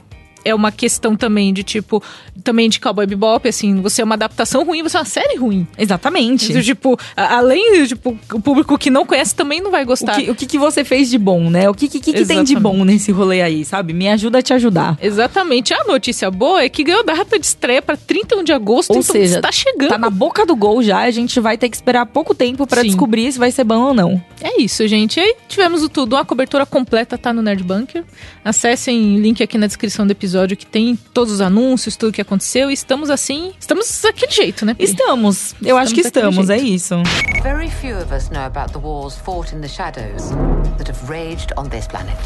[0.44, 2.04] é uma questão também de tipo,
[2.44, 5.66] também de Cowboy Bebop, assim, você é uma adaptação ruim, você é uma série ruim.
[5.78, 6.52] Exatamente.
[6.52, 10.20] Então, tipo, além, tipo, o público que não conhece também não vai gostar.
[10.20, 11.70] O que, o que, que você fez de bom, né?
[11.70, 13.94] O que, que, que tem de bom nesse rolê aí, sabe?
[13.94, 14.98] Me ajuda a te ajudar.
[15.02, 15.74] Exatamente.
[15.74, 19.14] A notícia boa é que ganhou data de estreia pra 31 de agosto, ou então
[19.14, 19.90] seja, tá chegando.
[19.90, 22.84] Tá na boca do gol já, a gente vai ter que esperar pouco tempo para
[22.84, 24.22] descobrir se vai ser bom ou não.
[24.42, 25.20] É isso, gente.
[25.20, 28.04] E aí tivemos o tudo, a cobertura completa tá no Nerd Bunker.
[28.44, 32.70] Acessem link aqui na descrição do episódio que tem todos os anúncios, tudo que aconteceu.
[32.70, 34.76] E estamos assim, estamos daquele jeito, né?
[34.80, 35.56] Estamos.
[35.62, 36.96] Eu acho que estamos, é isso.
[37.42, 40.32] Very few of us know about the wars fought in the shadows
[40.78, 42.18] that have raged on this planet.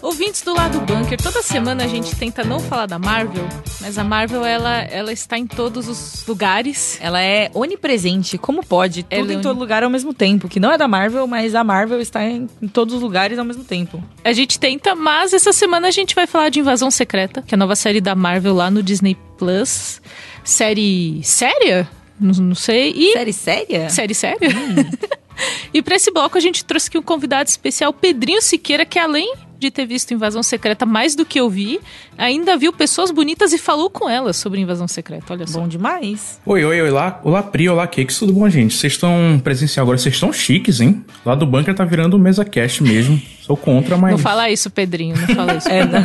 [0.00, 3.46] Ouvintes do lado bunker, toda semana a gente tenta não falar da Marvel,
[3.80, 6.98] mas a Marvel ela, ela está em todos os lugares.
[7.00, 10.60] Ela é onipresente, como pode, tudo ela é em todo lugar ao mesmo tempo, que
[10.60, 13.64] não é da Marvel, mas a Marvel está em, em todos os lugares ao mesmo
[13.64, 14.02] tempo.
[14.24, 17.56] A gente tenta, mas essa semana a gente vai falar de Invasão Secreta, que é
[17.56, 20.00] a nova série da Marvel lá no Disney Plus.
[20.44, 21.88] Série séria?
[22.18, 22.92] Não, não sei.
[22.96, 23.12] E...
[23.12, 23.90] Série séria?
[23.90, 24.48] Série séria?
[24.48, 25.08] Hum.
[25.74, 29.34] e para esse bloco a gente trouxe aqui um convidado especial, Pedrinho Siqueira, que além
[29.62, 31.80] de ter visto Invasão Secreta mais do que eu vi,
[32.18, 35.32] ainda viu pessoas bonitas e falou com elas sobre Invasão Secreta.
[35.32, 35.60] Olha só.
[35.60, 36.40] Bom demais.
[36.44, 37.20] Oi, oi, oi, lá.
[37.24, 38.74] Olá, Pri, olá, Cakes, tudo bom, gente?
[38.74, 41.04] Vocês estão presenciando agora, vocês estão chiques, hein?
[41.24, 43.20] Lá do bunker tá virando mesa cast mesmo.
[43.42, 44.12] Sou contra, mas.
[44.12, 45.66] Não fala isso, Pedrinho, não fala isso.
[45.70, 46.00] é, não.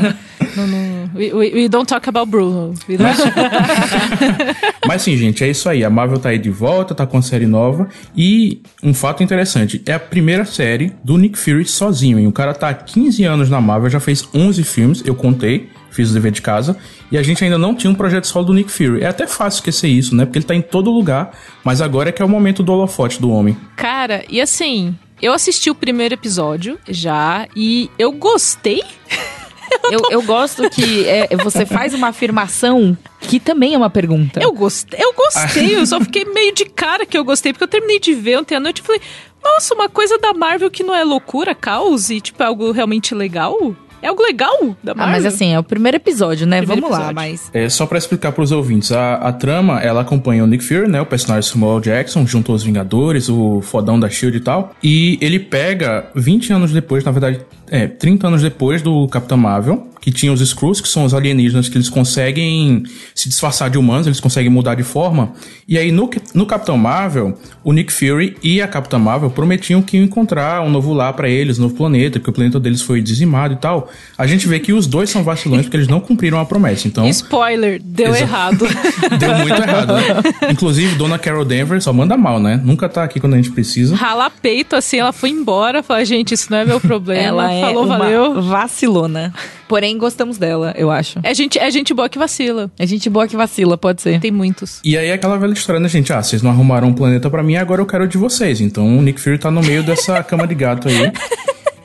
[0.56, 1.10] não, não.
[1.15, 2.73] We, we, we, don't talk about Bruno.
[3.00, 3.17] Mas,
[4.88, 5.84] mas sim, gente, é isso aí.
[5.84, 7.88] A Marvel tá aí de volta, tá com a série nova.
[8.15, 12.26] E um fato interessante: é a primeira série do Nick Fury sozinho, hein?
[12.26, 16.12] O cara tá há 15 anos na Marvel, já fez 11 filmes, eu contei fiz
[16.12, 16.78] o dever de casa,
[17.12, 19.02] e a gente ainda não tinha um projeto solo do Nick Fury.
[19.02, 20.26] É até fácil esquecer isso, né?
[20.26, 21.32] Porque ele tá em todo lugar,
[21.63, 23.58] mas agora é que é o momento do holofote do homem.
[23.76, 28.84] Cara, e assim, eu assisti o primeiro episódio já, e eu gostei.
[29.91, 34.39] Eu, eu gosto que é, você faz uma afirmação que também é uma pergunta.
[34.41, 37.67] Eu gostei, eu gostei, eu só fiquei meio de cara que eu gostei, porque eu
[37.67, 39.01] terminei de ver ontem à noite e falei,
[39.43, 43.13] nossa, uma coisa da Marvel que não é loucura, caos e tipo é algo realmente
[43.13, 43.75] legal.
[44.01, 45.03] É algo legal da Marvel.
[45.03, 46.57] Ah, mas assim, é o primeiro episódio, né?
[46.57, 47.15] Primeiro Vamos episódio.
[47.15, 47.49] lá, mas...
[47.53, 50.88] É, só para explicar para os ouvintes, a, a, trama, ela acompanha o Nick Fury,
[50.88, 51.01] né?
[51.01, 54.75] O personagem Samuel Jackson, junto aos Vingadores, o fodão da SHIELD e tal.
[54.83, 59.88] E ele pega, 20 anos depois, na verdade, é, 30 anos depois do Capitão Marvel,
[60.08, 64.08] que tinha os Skrulls, que são os alienígenas que eles conseguem se disfarçar de humanos,
[64.08, 65.34] eles conseguem mudar de forma.
[65.67, 69.97] E aí no, no Capitão Marvel, o Nick Fury e a Capitã Marvel prometiam que
[69.97, 73.01] iam encontrar um novo lar para eles, um novo planeta, que o planeta deles foi
[73.01, 73.89] dizimado e tal.
[74.17, 76.88] A gente vê que os dois são vacilões porque eles não cumpriram a promessa.
[76.88, 78.65] Então, spoiler, deu errado.
[79.19, 79.93] deu muito errado.
[79.93, 80.49] Né?
[80.51, 82.62] Inclusive, Dona Carol Denver só manda mal, né?
[82.63, 83.93] Nunca tá aqui quando a gente precisa.
[83.93, 87.21] Rala peito assim, ela foi embora, falou: "Gente, isso não é meu problema".
[87.21, 88.41] Ela é falou, uma valeu.
[88.41, 89.34] vacilona.
[89.67, 91.20] Porém, gostamos dela, eu acho.
[91.24, 92.72] É gente, é gente boa que vacila.
[92.80, 94.20] É gente boa que vacila, pode ser.
[94.20, 94.80] Tem muitos.
[94.84, 96.12] E aí aquela velha história, né, gente?
[96.13, 98.62] Ah, vocês não arrumaram um planeta para mim, agora eu quero o de vocês.
[98.62, 101.12] Então o Nick Fury tá no meio dessa cama de gato aí.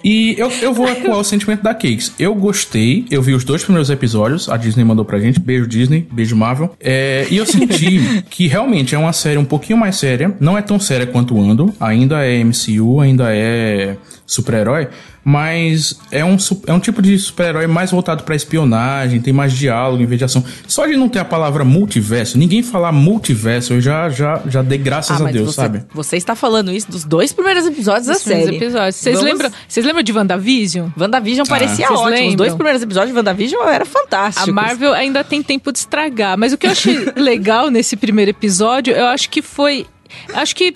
[0.05, 2.13] E eu, eu vou ecoar o sentimento da Cakes.
[2.19, 6.07] Eu gostei, eu vi os dois primeiros episódios, a Disney mandou pra gente, beijo Disney,
[6.11, 6.75] beijo Marvel.
[6.81, 10.63] É, e eu senti que realmente é uma série um pouquinho mais séria, não é
[10.63, 13.97] tão séria quanto o Ando, ainda é MCU, ainda é
[14.33, 14.89] super-herói,
[15.25, 20.03] mas é um, é um tipo de super-herói mais voltado para espionagem, tem mais diálogo
[20.03, 20.45] em vez de ação.
[20.67, 24.79] Só de não ter a palavra multiverso, ninguém falar multiverso, eu já, já, já dei
[24.79, 25.85] graças ah, a Deus, você, sabe?
[25.95, 28.57] Você está falando isso dos dois primeiros episódios dos da série.
[28.57, 28.97] Episódios.
[28.97, 29.33] Vocês Vamos...
[29.33, 30.89] lembram, vocês lembram de WandaVision?
[30.99, 31.51] WandaVision ah.
[31.51, 32.09] parecia ótimo.
[32.09, 32.29] Lembram?
[32.29, 34.51] Os dois primeiros episódios de WandaVision era fantástico.
[34.51, 38.31] A Marvel ainda tem tempo de estragar, mas o que eu achei legal nesse primeiro
[38.31, 39.87] episódio, eu acho que foi.
[40.35, 40.75] Acho que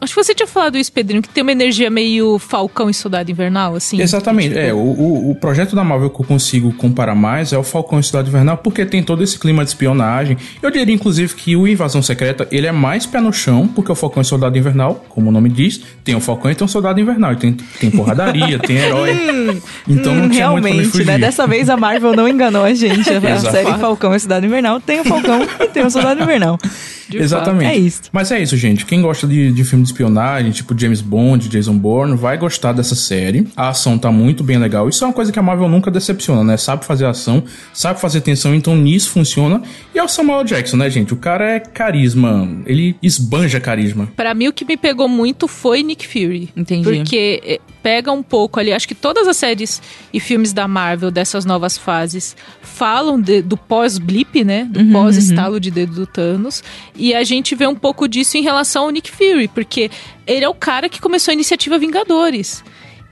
[0.00, 3.30] Acho que você tinha falado isso, Pedrinho, que tem uma energia meio Falcão e Soldado
[3.30, 4.00] Invernal, assim.
[4.00, 4.48] Exatamente.
[4.48, 4.60] Tipo...
[4.60, 8.02] É, o, o projeto da Marvel que eu consigo comparar mais é o Falcão e
[8.02, 10.36] Soldado Invernal, porque tem todo esse clima de espionagem.
[10.62, 13.94] Eu diria, inclusive, que o Invasão Secreta, ele é mais pé no chão, porque o
[13.94, 16.98] Falcão e Soldado Invernal, como o nome diz, tem o Falcão e tem o Soldado
[16.98, 17.36] Invernal.
[17.36, 19.12] Tem, tem porradaria, tem herói.
[19.12, 21.06] Hum, então não tinha Realmente, muito fugir.
[21.06, 21.18] né?
[21.18, 23.10] Dessa vez a Marvel não enganou a gente.
[23.30, 26.58] A série Falcão e Soldado Invernal tem o Falcão e tem o Soldado Invernal.
[27.10, 27.64] De Exatamente.
[27.64, 27.74] Fato.
[27.74, 28.00] É isso.
[28.12, 28.86] Mas é isso, gente.
[28.86, 32.94] Quem gosta de, de filme de espionagem, tipo James Bond, Jason Bourne, vai gostar dessa
[32.94, 33.46] série.
[33.56, 34.88] A ação tá muito bem legal.
[34.88, 36.56] Isso é uma coisa que a Marvel nunca decepciona, né?
[36.56, 39.62] Sabe fazer ação, sabe fazer tensão, então nisso funciona.
[39.94, 41.12] E é o Samuel Jackson, né, gente?
[41.12, 42.48] O cara é carisma.
[42.66, 44.08] Ele esbanja carisma.
[44.16, 46.50] Para mim, o que me pegou muito foi Nick Fury.
[46.56, 46.84] Entendi.
[46.84, 48.72] Porque eh, pega um pouco ali.
[48.72, 53.56] Acho que todas as séries e filmes da Marvel dessas novas fases falam de, do
[53.56, 54.64] pós-blip, né?
[54.64, 55.60] Do uhum, pós-estalo uhum.
[55.60, 56.62] de dedo do Thanos.
[56.94, 59.90] E a gente vê um pouco disso em relação ao Nick Fury, porque
[60.26, 62.62] ele é o cara que começou a iniciativa Vingadores.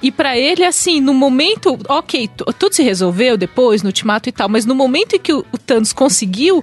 [0.01, 4.49] E para ele, assim, no momento, ok, tudo se resolveu depois, no ultimato e tal,
[4.49, 6.63] mas no momento em que o Thanos conseguiu,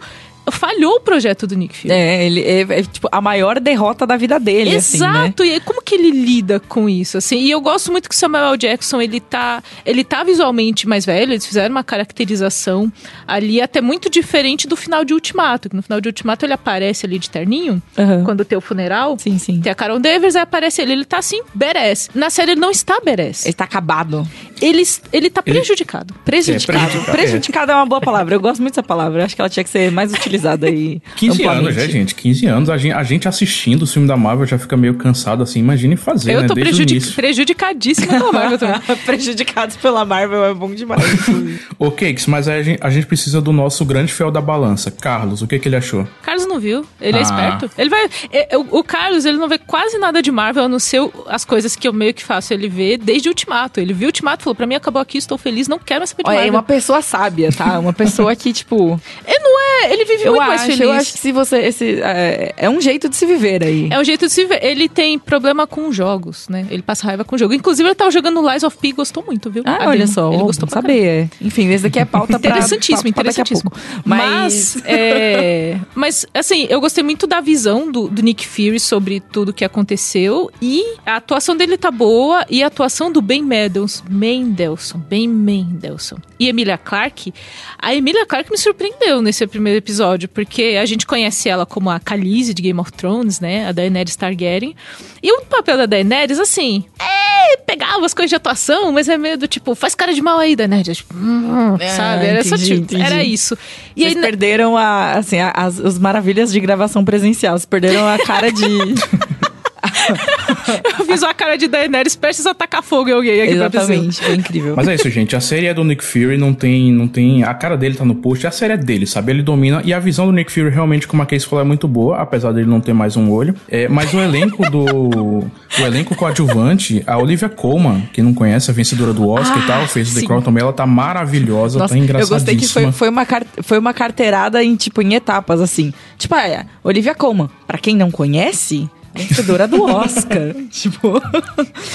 [0.51, 1.93] falhou o projeto do Nick Fury.
[1.93, 5.55] É, ele é, é, tipo a maior derrota da vida dele, Exato, assim, né?
[5.57, 7.37] e como que ele lida com isso, assim?
[7.37, 11.33] E eu gosto muito que o Samuel Jackson, ele tá, ele tá visualmente mais velho,
[11.33, 12.91] eles fizeram uma caracterização
[13.27, 17.05] ali até muito diferente do final de Ultimato, que no final de Ultimato ele aparece
[17.05, 18.23] ali de terninho, uhum.
[18.23, 19.17] quando tem o funeral.
[19.19, 19.59] Sim, sim.
[19.61, 22.09] Tem a Carol Danvers, aí aparece ele, ele tá assim, beres.
[22.13, 23.45] Na série ele não está beres.
[23.45, 24.27] Ele tá acabado.
[24.61, 26.13] Ele, ele tá prejudicado.
[26.23, 26.77] Prejudicado.
[26.77, 27.17] É, prejudicado.
[27.17, 29.63] prejudicado é uma boa palavra, eu gosto muito dessa palavra, eu acho que ela tinha
[29.63, 31.01] que ser mais utilizada utilizada aí.
[31.15, 32.15] 15 anos, já, gente.
[32.15, 32.69] 15 anos.
[32.69, 35.59] A gente, a gente assistindo o filme da Marvel já fica meio cansado assim.
[35.59, 36.47] Imagine fazer, Eu né?
[36.47, 38.81] tô prejudic prejudicadíssima pela Marvel também.
[39.05, 41.03] Prejudicados pela Marvel é bom demais.
[41.79, 44.91] Ô, Cakes, mas a gente, a gente precisa do nosso grande fiel da balança.
[44.91, 46.07] Carlos, o que, que ele achou?
[46.21, 46.85] Carlos não viu.
[46.99, 47.19] Ele é ah.
[47.19, 47.71] é esperto.
[47.77, 48.09] Ele vai.
[48.31, 51.45] É, o, o, Carlos, ele não vê quase nada de Marvel, a não ser as
[51.45, 53.79] coisas que eu meio que faço ele ver desde o Ultimato.
[53.79, 56.09] Ele viu o Ultimato e falou: pra mim acabou aqui, estou feliz, não quero mais
[56.09, 56.53] saber de Olha, Marvel.
[56.53, 57.79] É uma pessoa sábia, tá?
[57.79, 58.99] Uma pessoa que, tipo.
[59.25, 59.93] Ele não é.
[59.93, 60.79] Ele vive eu muito acho, mais feliz.
[60.79, 61.57] Eu acho que se você.
[61.57, 63.89] Esse, é, é, um jeito de se viver aí.
[63.91, 64.59] É um jeito de se viver.
[64.63, 66.65] Ele tem problema com jogos, né?
[66.69, 67.53] Ele passa raiva com jogo.
[67.53, 69.63] Inclusive, ele tava jogando Lies of P gostou muito, viu?
[69.65, 70.31] Ah, olha só.
[70.33, 71.29] Ele gostou pra saber.
[71.41, 72.49] Enfim, esse daqui é pauta pra.
[72.51, 73.71] Interessantíssimo, pra, pra interessantíssimo.
[74.03, 74.45] Mas.
[74.45, 79.53] Mas, é, mas, assim, eu gostei muito da visão do, do Nick Fury sobre tudo
[79.53, 80.49] que aconteceu.
[80.61, 82.45] E a atuação dele tá boa.
[82.49, 84.05] E a atuação do Ben Mendelssohn.
[84.09, 84.99] Mendelssohn.
[84.99, 86.19] Ben Mendelssohn.
[86.39, 87.33] E Emilia Clarke.
[87.77, 91.99] A Emilia Clarke me surpreendeu nesse primeiro episódio, porque a gente conhece ela como a
[91.99, 93.67] Khaleesi de Game of Thrones, né?
[93.67, 94.75] A Daenerys Targaryen.
[95.21, 99.37] E o papel da Daenerys, assim, é, pegava as coisas de atuação, mas é meio
[99.37, 100.97] do tipo, faz cara de mal aí, Daenerys.
[100.97, 102.25] Tipo, hum, é, sabe?
[102.25, 103.01] Era, entendi, só, tipo, entendi.
[103.01, 103.57] era isso.
[103.95, 107.57] E Vocês aí, perderam a, assim, as, as maravilhas de gravação presencial.
[107.57, 108.65] Vocês perderam a cara de...
[110.99, 114.35] eu fiz uma cara de Daenerys prestes a atacar fogo em alguém aqui Exatamente, foi
[114.35, 114.73] incrível.
[114.75, 115.35] Mas é isso, gente.
[115.35, 117.43] A série é do Nick Fury, não tem, não tem.
[117.43, 119.31] A cara dele tá no post, a série é dele, sabe?
[119.31, 119.81] Ele domina.
[119.83, 122.51] E a visão do Nick Fury, realmente, como a Case falou, é muito boa, apesar
[122.51, 123.55] dele não ter mais um olho.
[123.69, 124.85] É, mas o elenco do.
[124.85, 129.67] o elenco coadjuvante, a Olivia Colman, que não conhece, a vencedora do Oscar ah, e
[129.67, 130.21] tal, fez sim.
[130.21, 132.35] The Crown também, ela tá maravilhosa, Nossa, tá engraçadíssima.
[132.35, 133.27] Eu gostei que foi, foi, uma,
[133.63, 135.93] foi uma carteirada em, tipo, em etapas, assim.
[136.17, 140.53] Tipo, é, Olivia Colman, pra quem não conhece, vencedora do Oscar.
[140.69, 141.21] tipo,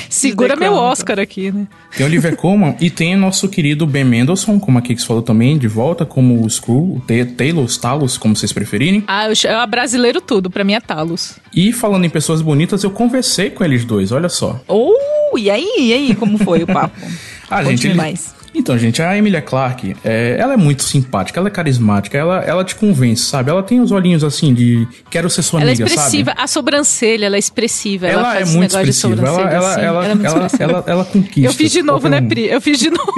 [0.09, 1.67] segura meu Oscar aqui, né?
[1.97, 5.69] Tem Oliver Colman e tem nosso querido Ben Mendelssohn, como a Kix falou também, de
[5.69, 7.03] volta, como o Screw, o
[7.37, 9.05] Taylor, os Talos, como vocês preferirem.
[9.07, 11.39] Ah, eu, eu brasileiro tudo, pra mim é Talos.
[11.55, 14.61] E falando em pessoas bonitas, eu conversei com eles dois, olha só.
[14.67, 16.99] Oh, e aí, e aí, como foi o papo?
[17.51, 18.40] ah, gente, ele, mais.
[18.61, 22.63] Então, gente, a Emilia Clarke, é, ela é muito simpática, ela é carismática, ela, ela
[22.63, 23.51] te convence, sabe?
[23.51, 25.95] Ela tem os olhinhos assim de quero ser sua ela é amiga, sabe?
[25.95, 26.43] Ela é expressiva, sabe?
[26.43, 28.07] a sobrancelha, ela é expressiva.
[28.07, 29.81] Ela, ela é muito expressiva, ela, ela, assim.
[29.81, 31.41] ela, ela, é ela, ela, ela, conquista.
[31.41, 32.49] Eu fiz de novo, né, Pri?
[32.49, 33.15] Eu fiz de novo.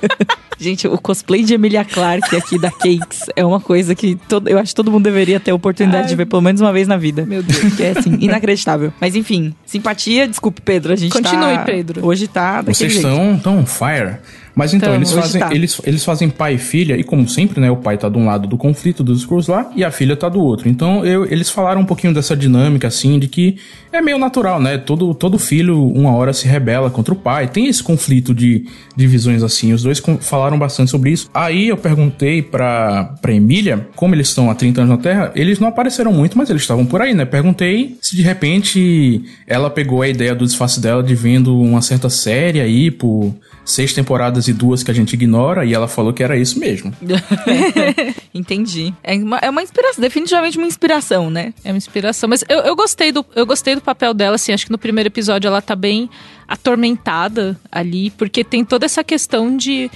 [0.60, 4.58] gente, o cosplay de Emilia Clarke aqui da Cakes é uma coisa que todo, eu
[4.58, 6.86] acho que todo mundo deveria ter a oportunidade Ai, de ver pelo menos uma vez
[6.86, 7.24] na vida.
[7.24, 7.74] Meu Deus.
[7.74, 8.92] Que é assim, inacreditável.
[9.00, 11.64] Mas enfim, simpatia, desculpe, Pedro, a gente Continue, tá...
[11.64, 12.06] Pedro.
[12.06, 14.18] Hoje tá Vocês estão tão fire.
[14.54, 15.54] Mas então, eles fazem, tá.
[15.54, 18.26] eles, eles fazem pai e filha, e como sempre, né, o pai tá de um
[18.26, 20.68] lado do conflito dos Skrulls lá, e a filha tá do outro.
[20.68, 23.56] Então, eu, eles falaram um pouquinho dessa dinâmica, assim, de que
[23.92, 24.78] é meio natural, né?
[24.78, 27.46] Todo, todo filho, uma hora, se rebela contra o pai.
[27.48, 29.72] Tem esse conflito de divisões assim.
[29.72, 31.28] Os dois falaram bastante sobre isso.
[31.34, 35.58] Aí eu perguntei pra, pra Emília, como eles estão há 30 anos na Terra, eles
[35.58, 37.24] não apareceram muito, mas eles estavam por aí, né?
[37.26, 42.08] Perguntei se de repente ela pegou a ideia do disfarce dela de vendo uma certa
[42.10, 46.22] série aí por seis temporadas e duas que a gente ignora, e ela falou que
[46.22, 46.92] era isso mesmo.
[48.34, 48.92] Entendi.
[49.02, 51.54] É uma, é uma inspiração, definitivamente uma inspiração, né?
[51.64, 52.28] É uma inspiração.
[52.28, 55.08] Mas eu, eu, gostei do, eu gostei do papel dela, assim, acho que no primeiro
[55.08, 56.10] episódio ela tá bem
[56.48, 59.90] atormentada ali, porque tem toda essa questão de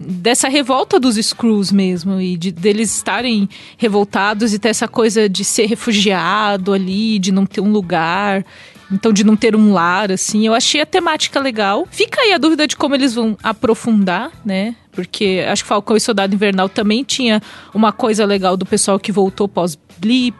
[0.00, 5.44] dessa revolta dos Screws mesmo e de deles estarem revoltados e ter essa coisa de
[5.44, 8.44] ser refugiado ali, de não ter um lugar
[8.90, 11.86] então, de não ter um lar, assim, eu achei a temática legal.
[11.90, 14.74] Fica aí a dúvida de como eles vão aprofundar, né?
[14.92, 17.40] Porque acho que Falcão e Soldado Invernal também tinha
[17.74, 19.78] uma coisa legal do pessoal que voltou pós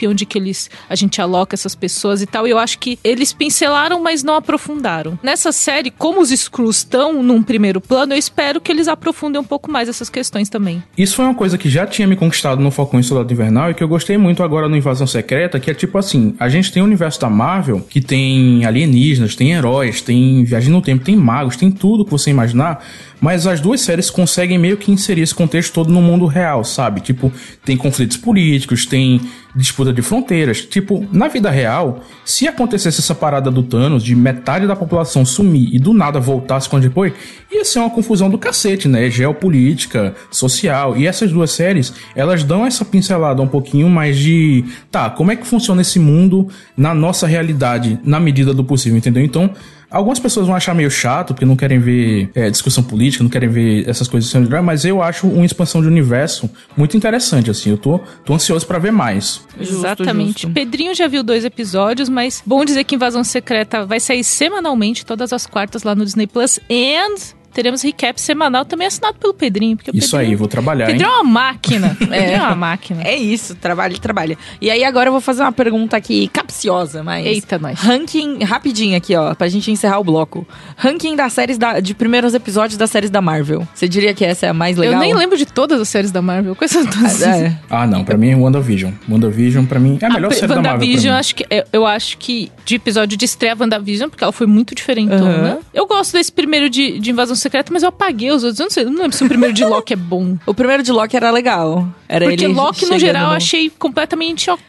[0.09, 2.47] onde que eles a gente aloca essas pessoas e tal.
[2.47, 5.19] E eu acho que eles pincelaram, mas não aprofundaram.
[5.23, 9.45] Nessa série, como os Screws estão num primeiro plano, eu espero que eles aprofundem um
[9.45, 10.83] pouco mais essas questões também.
[10.97, 13.75] Isso foi uma coisa que já tinha me conquistado no Falcão e Soldado Invernal e
[13.75, 16.83] que eu gostei muito agora no Invasão Secreta, que é tipo assim, a gente tem
[16.83, 21.57] o universo da Marvel, que tem alienígenas, tem heróis, tem viagem no tempo, tem magos,
[21.57, 22.85] tem tudo que você imaginar,
[23.21, 27.01] mas as duas séries conseguem meio que inserir esse contexto todo no mundo real, sabe?
[27.01, 27.33] Tipo,
[27.65, 29.21] tem conflitos políticos, tem
[29.55, 30.61] disputa de fronteiras.
[30.61, 35.75] Tipo, na vida real, se acontecesse essa parada do Thanos de metade da população sumir
[35.75, 37.13] e do nada voltasse quando depois,
[37.51, 39.11] ia ser uma confusão do cacete, né?
[39.11, 40.97] Geopolítica, social.
[40.97, 45.37] E essas duas séries, elas dão essa pincelada um pouquinho mais de, tá, como é
[45.37, 49.25] que funciona esse mundo na nossa realidade, na medida do possível, entendeu?
[49.25, 49.51] Então,
[49.91, 53.49] Algumas pessoas vão achar meio chato, porque não querem ver é, discussão política, não querem
[53.49, 57.71] ver essas coisas sendo mas eu acho uma expansão de universo muito interessante, assim.
[57.71, 59.47] Eu tô, tô ansioso para ver mais.
[59.59, 60.43] Exatamente.
[60.43, 60.51] Justo.
[60.51, 65.33] Pedrinho já viu dois episódios, mas bom dizer que Invasão Secreta vai sair semanalmente, todas
[65.33, 66.59] as quartas lá no Disney Plus.
[66.71, 69.77] And teremos recap semanal também assinado pelo Pedrinho.
[69.77, 70.87] Porque isso Pedrinho, aí, vou trabalhar.
[70.87, 71.15] Pedrinho hein?
[71.15, 71.97] é uma máquina.
[72.11, 72.35] é.
[72.35, 73.03] é uma máquina.
[73.03, 74.39] É isso, trabalha e trabalha.
[74.61, 77.27] E aí agora eu vou fazer uma pergunta aqui capciosa, mas.
[77.27, 77.79] Eita, nós.
[77.79, 80.47] Ranking, rapidinho aqui, ó, pra gente encerrar o bloco.
[80.77, 83.67] Ranking das séries da, de primeiros episódios das séries da Marvel.
[83.75, 84.95] Você diria que essa é a mais legal?
[84.95, 86.55] Eu nem lembro de todas as séries da Marvel.
[86.55, 87.23] Quais são todas?
[87.23, 87.59] Ah, é.
[87.71, 88.93] ah, não, pra mim é WandaVision.
[89.09, 90.73] WandaVision, pra mim, é a melhor a, série da Marvel.
[90.73, 94.47] WandaVision, acho que, eu, eu, acho que de episódio de estreia WandaVision, porque ela foi
[94.47, 95.55] muito diferentona.
[95.55, 95.59] Uhum.
[95.75, 98.59] Eu gosto desse primeiro de, de Invasão Secreta, mas eu apaguei os outros.
[98.59, 100.37] Eu não sei, não lembro se o primeiro de Loki é bom.
[100.47, 101.89] O primeiro de Loki era legal.
[102.09, 103.33] Era Porque ele Loki, no geral, no...
[103.33, 104.63] eu achei completamente ok.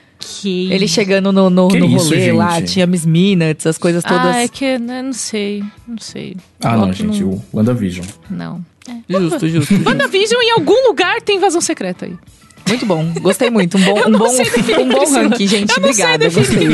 [0.43, 2.35] Ele chegando no, no, no isso, rolê gente?
[2.35, 4.35] lá, tinha Miss Minutes, as coisas todas.
[4.35, 6.35] Ah, é que, né, não sei, não sei.
[6.61, 7.29] Ah, não, gente, não...
[7.31, 8.05] o WandaVision.
[8.29, 8.63] Não.
[8.87, 9.19] É.
[9.19, 9.73] Justo, justo.
[9.85, 12.15] WandaVision, em algum lugar, tem invasão secreta aí.
[12.67, 13.77] Muito bom, gostei muito.
[13.77, 14.27] Um bom, um bom,
[14.81, 15.71] um bom ranking, gente.
[15.71, 16.67] Eu Obrigada, gostei.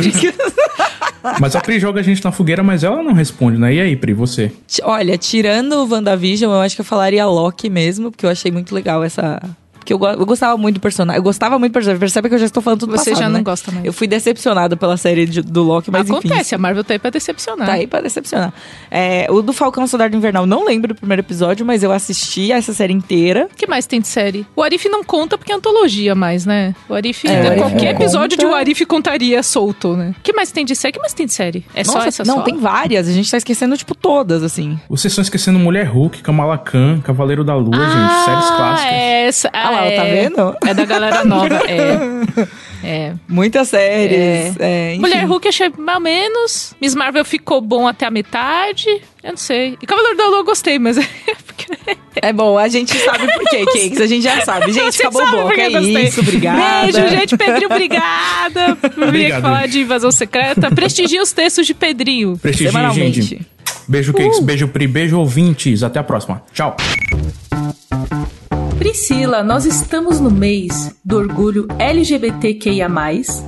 [1.39, 3.73] Mas a Pri joga a gente na fogueira, mas ela não responde, né?
[3.73, 4.51] E aí, Pri, você?
[4.83, 8.73] Olha, tirando o WandaVision, eu acho que eu falaria Loki mesmo, porque eu achei muito
[8.73, 9.41] legal essa
[9.85, 11.19] Porque eu, eu gostava muito do personagem.
[11.19, 11.99] Eu gostava muito do personagem.
[11.99, 13.43] Percebe que eu já estou falando tudo Você passado, já não né?
[13.43, 13.85] gosta mais.
[13.85, 16.55] Eu fui decepcionada pela série de, do Loki, mas Acontece, enfim.
[16.55, 17.67] a Marvel tá aí pra decepcionar.
[17.67, 18.51] Tá aí pra decepcionar.
[18.89, 22.73] É, o do Falcão Soldado Invernal, não lembro do primeiro episódio, mas eu assisti essa
[22.73, 23.47] série inteira.
[23.53, 24.43] O que mais tem de série?
[24.55, 26.73] O Arif não conta porque é antologia mais, né?
[26.89, 28.47] O Arif, É, qualquer episódio conta.
[28.49, 30.15] de O Arif contaria solto, né?
[30.17, 30.89] O que mais tem de série?
[30.89, 31.63] O que mais tem de série?
[31.75, 32.41] É só Nossa, essa não, só?
[32.41, 33.07] tem várias.
[33.07, 34.79] A gente tá esquecendo, tipo, todas, assim.
[34.89, 38.25] Vocês estão esquecendo Mulher Hulk, Kamala Khan, Cavaleiro da Lua, gente.
[38.25, 38.91] Séries clássicas.
[38.91, 40.57] É essa, Ah lá, é, tá vendo?
[40.67, 42.45] É da galera nova, é.
[42.85, 43.13] É.
[43.27, 44.55] Muitas séries.
[44.59, 44.91] É.
[44.91, 45.01] enfim.
[45.01, 46.75] Mulher Hulk achei mais ou menos.
[46.79, 48.87] Miss Marvel ficou bom até a metade.
[49.23, 49.75] Eu não sei.
[49.81, 51.03] E Cavaleiro da Lua eu gostei, mas é
[51.47, 51.65] porque...
[52.21, 53.99] É bom, a gente sabe por quê, Cakes.
[53.99, 54.71] A gente já sabe.
[54.71, 56.91] Gente, Você acabou porque É isso, obrigada.
[56.91, 57.37] Beijo, gente.
[57.37, 58.75] Pedrinho, obrigada.
[58.75, 60.69] Por vir aqui falar de invasão secreta.
[60.69, 62.39] Prestigia os textos de Pedrinho.
[62.55, 63.21] Semanalmente.
[63.21, 63.47] gente.
[63.87, 64.39] Beijo, Cakes.
[64.39, 64.87] Beijo, Pri.
[64.87, 65.81] Beijo, ouvintes.
[65.81, 66.43] Até a próxima.
[66.53, 66.75] Tchau.
[68.85, 72.87] Priscila, nós estamos no mês do orgulho LGBTQIA+,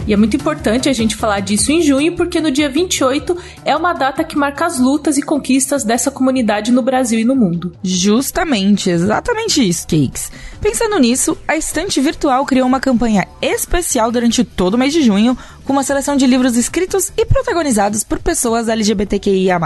[0.08, 3.76] e é muito importante a gente falar disso em junho, porque no dia 28 é
[3.76, 7.72] uma data que marca as lutas e conquistas dessa comunidade no Brasil e no mundo.
[7.84, 10.32] Justamente, exatamente isso, Cakes.
[10.62, 15.38] Pensando nisso, a Estante Virtual criou uma campanha especial durante todo o mês de junho,
[15.64, 19.60] com uma seleção de livros escritos e protagonizados por pessoas LGBTQIA+.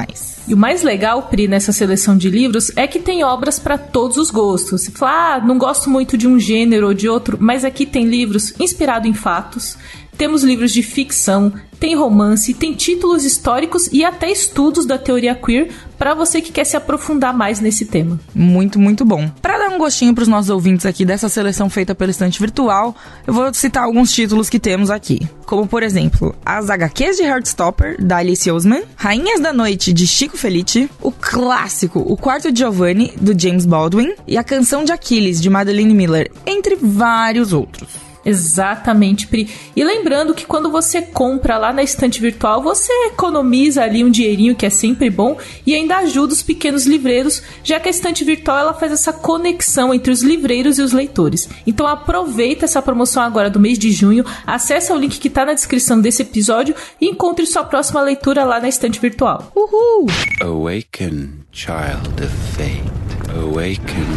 [0.47, 4.17] E o mais legal, Pri, nessa seleção de livros é que tem obras para todos
[4.17, 4.81] os gostos.
[4.81, 8.05] Você fala, ah, não gosto muito de um gênero ou de outro, mas aqui tem
[8.05, 9.77] livros inspirados em fatos,
[10.21, 15.71] temos livros de ficção, tem romance, tem títulos históricos e até estudos da teoria queer
[15.97, 18.19] para você que quer se aprofundar mais nesse tema.
[18.35, 19.27] Muito, muito bom.
[19.41, 22.95] Para dar um gostinho para os nossos ouvintes aqui dessa seleção feita pela Estante Virtual,
[23.25, 25.27] eu vou citar alguns títulos que temos aqui.
[25.43, 30.37] Como, por exemplo, as HQs de Heartstopper, da Alice Oseman, Rainhas da Noite, de Chico
[30.37, 35.41] Felice, o clássico O Quarto de Giovanni, do James Baldwin, e a Canção de Aquiles,
[35.41, 38.10] de Madeline Miller, entre vários outros.
[38.25, 39.49] Exatamente, Pri.
[39.75, 44.55] E lembrando que quando você compra lá na estante virtual, você economiza ali um dinheirinho
[44.55, 48.59] que é sempre bom e ainda ajuda os pequenos livreiros, já que a estante virtual
[48.59, 51.49] ela faz essa conexão entre os livreiros e os leitores.
[51.65, 55.53] Então aproveita essa promoção agora do mês de junho, acessa o link que está na
[55.53, 59.51] descrição desse episódio e encontre sua próxima leitura lá na estante virtual.
[59.55, 60.07] Uhul!
[60.41, 63.01] Awaken, child of fate.
[63.35, 64.07] Awaken,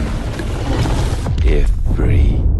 [1.44, 2.53] Ifrit.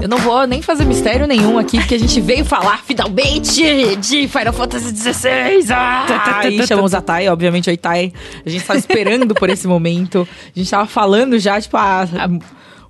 [0.00, 4.26] Eu não vou nem fazer mistério nenhum aqui, porque a gente veio falar finalmente de
[4.28, 5.72] Final Fantasy XVI.
[5.72, 6.40] Ah!
[6.48, 8.12] E chamamos a Thay, obviamente a Thay.
[8.44, 10.26] A gente tava esperando por esse momento.
[10.54, 12.08] A gente tava falando já, tipo, há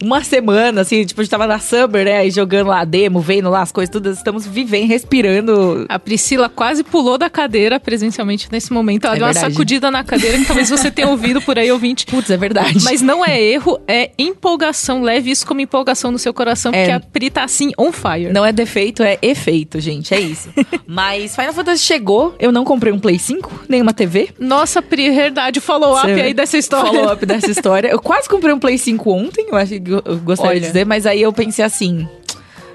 [0.02, 2.18] uma semana, assim, tipo, a gente tava na Summer, né?
[2.18, 4.16] Aí jogando lá a demo, vendo lá as coisas todas.
[4.18, 5.86] Estamos vivendo, respirando.
[5.88, 9.04] A Priscila quase pulou da cadeira presencialmente nesse momento.
[9.06, 9.52] Ela É deu uma verdade.
[9.54, 12.06] sacudida na cadeira que talvez você tenha ouvido por aí, ouvinte.
[12.10, 12.78] Putz, é verdade.
[12.82, 15.02] Mas não é erro, é empolgação.
[15.02, 16.94] Leve isso como empolgação no seu coração, porque É.
[16.94, 18.32] a Pri tá assim on fire.
[18.32, 20.14] Não é defeito, é efeito, gente.
[20.14, 20.48] É isso.
[20.86, 24.30] Mas Final Fantasy chegou, eu não comprei um Play 5, nem uma TV.
[24.38, 26.90] Nossa, Pri, verdade, follow-up aí dessa história.
[26.90, 27.88] Follow-up dessa história.
[27.88, 29.89] Eu quase comprei um Play 5 ontem, eu acho que
[30.24, 30.60] gostaria Olha.
[30.60, 32.08] de dizer, mas aí eu pensei assim,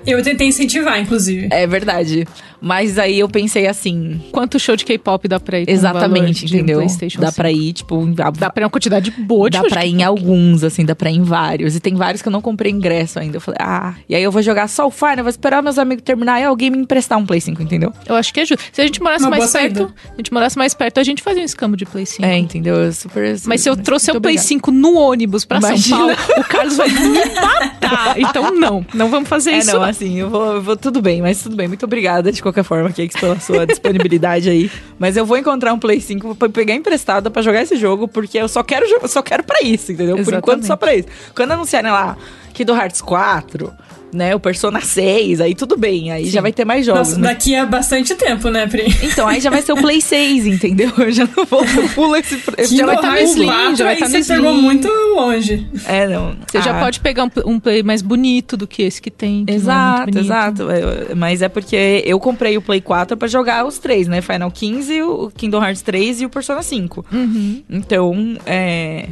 [0.05, 1.47] Eu tentei incentivar, inclusive.
[1.51, 2.27] é verdade.
[2.61, 6.77] Mas aí eu pensei assim, Quanto show de K-pop dá pra ir exatamente, de entendeu?
[6.77, 7.35] PlayStation Dá 5?
[7.35, 10.03] pra ir, tipo, em- Dá pra ir uma quantidade boa de Dá pra ir em
[10.03, 11.75] alguns, assim, dá pra ir em vários.
[11.75, 13.37] E tem vários que eu não comprei ingresso ainda.
[13.37, 13.93] Eu falei, ah.
[14.09, 16.71] E aí eu vou jogar só o Final, vou esperar meus amigos terminar e alguém
[16.71, 17.93] me emprestar um Play 5, entendeu?
[18.07, 18.63] Eu acho que é justo.
[18.71, 19.93] Se a gente morasse Uma mais perto, saída.
[20.13, 22.25] a gente morasse mais perto, a gente fazia um escambo de Play 5.
[22.25, 22.75] É, entendeu?
[22.75, 23.35] Eu super.
[23.45, 24.47] Mas se eu trouxer o Play obrigada.
[24.47, 25.97] 5 no ônibus pra Imagina.
[25.97, 28.19] São Paulo, o Carlos vai me matar.
[28.19, 29.73] Então não, não vamos fazer É, isso.
[29.73, 29.94] não.
[29.95, 31.67] Assim, eu vou, eu vou tudo bem, mas tudo bem.
[31.67, 34.69] Muito obrigada de qualquer forma, Cakes, pela sua disponibilidade aí.
[34.99, 38.37] Mas eu vou encontrar um Play 5 pra pegar emprestado pra jogar esse jogo, porque
[38.37, 40.15] eu só quero, só quero pra isso, entendeu?
[40.15, 40.43] Por Exatamente.
[40.43, 41.07] enquanto, só pra isso.
[41.35, 42.17] Quando anunciarem lá
[42.53, 43.73] Kingdom Hearts 4,
[44.15, 47.09] né, o Persona 6, aí tudo bem, aí já vai ter mais jogos.
[47.09, 48.85] Nossa, mas- daqui a bastante tempo, né, Pri?
[49.03, 50.91] Então, aí já vai ser o Play 6, entendeu?
[50.97, 52.41] Eu já não vou, eu pulo esse...
[52.57, 54.35] esse já vai estar no no Slim, já vai aí tá no você Slim.
[54.35, 55.67] pegou muito longe.
[55.87, 56.35] É, não.
[56.47, 56.83] Você já Ah.
[56.83, 59.45] pode pegar um, um Play mais bonito do que esse que tem.
[59.45, 60.19] que é Exato, bonito.
[60.19, 60.69] exato.
[60.71, 64.21] É, Mas é porque eu comprei o Play 4 pra jogar os três, né?
[64.21, 67.05] Final 15, o Kingdom Hearts 3 e o Persona 5.
[67.11, 67.63] Uhum.
[67.69, 69.07] Então, é.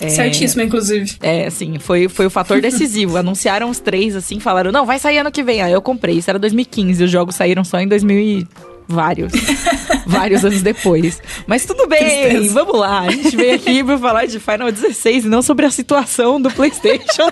[0.00, 1.16] É- Certíssimo, inclusive.
[1.22, 3.16] É, assim, foi, foi o fator decisivo.
[3.16, 5.62] Anunciaram os três, assim, falaram, não, vai sair ano que vem.
[5.62, 6.16] Aí eu comprei.
[6.16, 8.46] Isso era 2015, os jogos saíram só em 2000 e...
[8.92, 9.32] Vários.
[10.06, 11.20] Vários anos depois.
[11.46, 12.52] Mas tudo bem, Tristeza.
[12.52, 13.00] vamos lá.
[13.00, 16.50] A gente veio aqui pra falar de Final 16 e não sobre a situação do
[16.50, 17.30] PlayStation.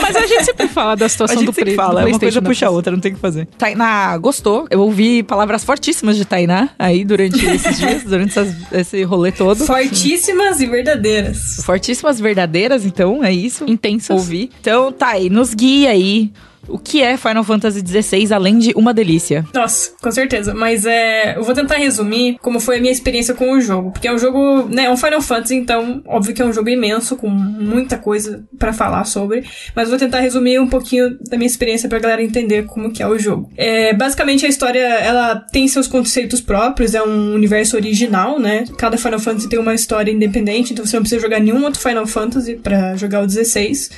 [0.00, 2.14] Mas a gente sempre fala da situação do, sempre fala, do PlayStation.
[2.14, 3.46] Uma coisa puxa a outra, não tem o que fazer.
[3.58, 4.66] Tainá gostou.
[4.70, 9.66] Eu ouvi palavras fortíssimas de Tainá aí durante esses dias, durante essas, esse rolê todo.
[9.66, 11.62] Fortíssimas e verdadeiras.
[11.64, 13.64] Fortíssimas verdadeiras, então, é isso.
[13.68, 14.16] Intensas.
[14.16, 14.50] Ouvi.
[14.60, 16.32] Então, tá aí, nos guia aí
[16.68, 19.44] o que é Final Fantasy XVI além de uma delícia?
[19.52, 20.54] Nossa, com certeza.
[20.54, 24.08] Mas é, eu vou tentar resumir como foi a minha experiência com o jogo, porque
[24.08, 27.16] é um jogo, né, é um Final Fantasy, então óbvio que é um jogo imenso
[27.16, 31.88] com muita coisa para falar sobre, mas vou tentar resumir um pouquinho da minha experiência
[31.88, 33.50] pra galera entender como que é o jogo.
[33.56, 38.64] É, basicamente a história, ela tem seus conceitos próprios, é um universo original, né?
[38.78, 42.06] Cada Final Fantasy tem uma história independente, então você não precisa jogar nenhum outro Final
[42.06, 43.90] Fantasy para jogar o 16.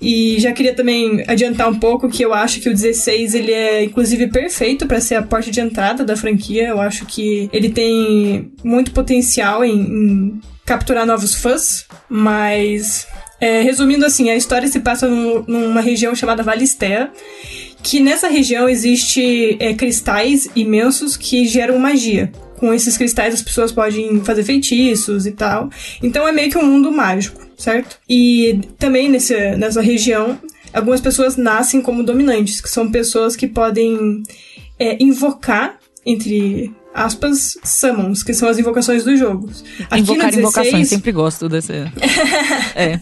[0.00, 3.84] E já queria também adiantar um pouco que eu acho que o 16 ele é
[3.84, 6.68] inclusive perfeito para ser a porta de entrada da franquia.
[6.68, 13.06] Eu acho que ele tem muito potencial em, em capturar novos fãs, mas
[13.40, 17.10] é, resumindo assim, a história se passa num, numa região chamada Valistea,
[17.82, 22.32] que nessa região existe é, cristais imensos que geram magia.
[22.56, 25.68] Com esses cristais as pessoas podem fazer feitiços e tal.
[26.02, 27.98] Então é meio que um mundo mágico, certo?
[28.08, 30.38] E também nesse, nessa região
[30.74, 34.22] algumas pessoas nascem como dominantes, que são pessoas que podem
[34.78, 39.64] é, invocar, entre aspas, summons, que são as invocações dos jogos.
[39.90, 41.72] Aqui Invocar 16, invocações, sempre gosto desse.
[42.76, 43.00] é.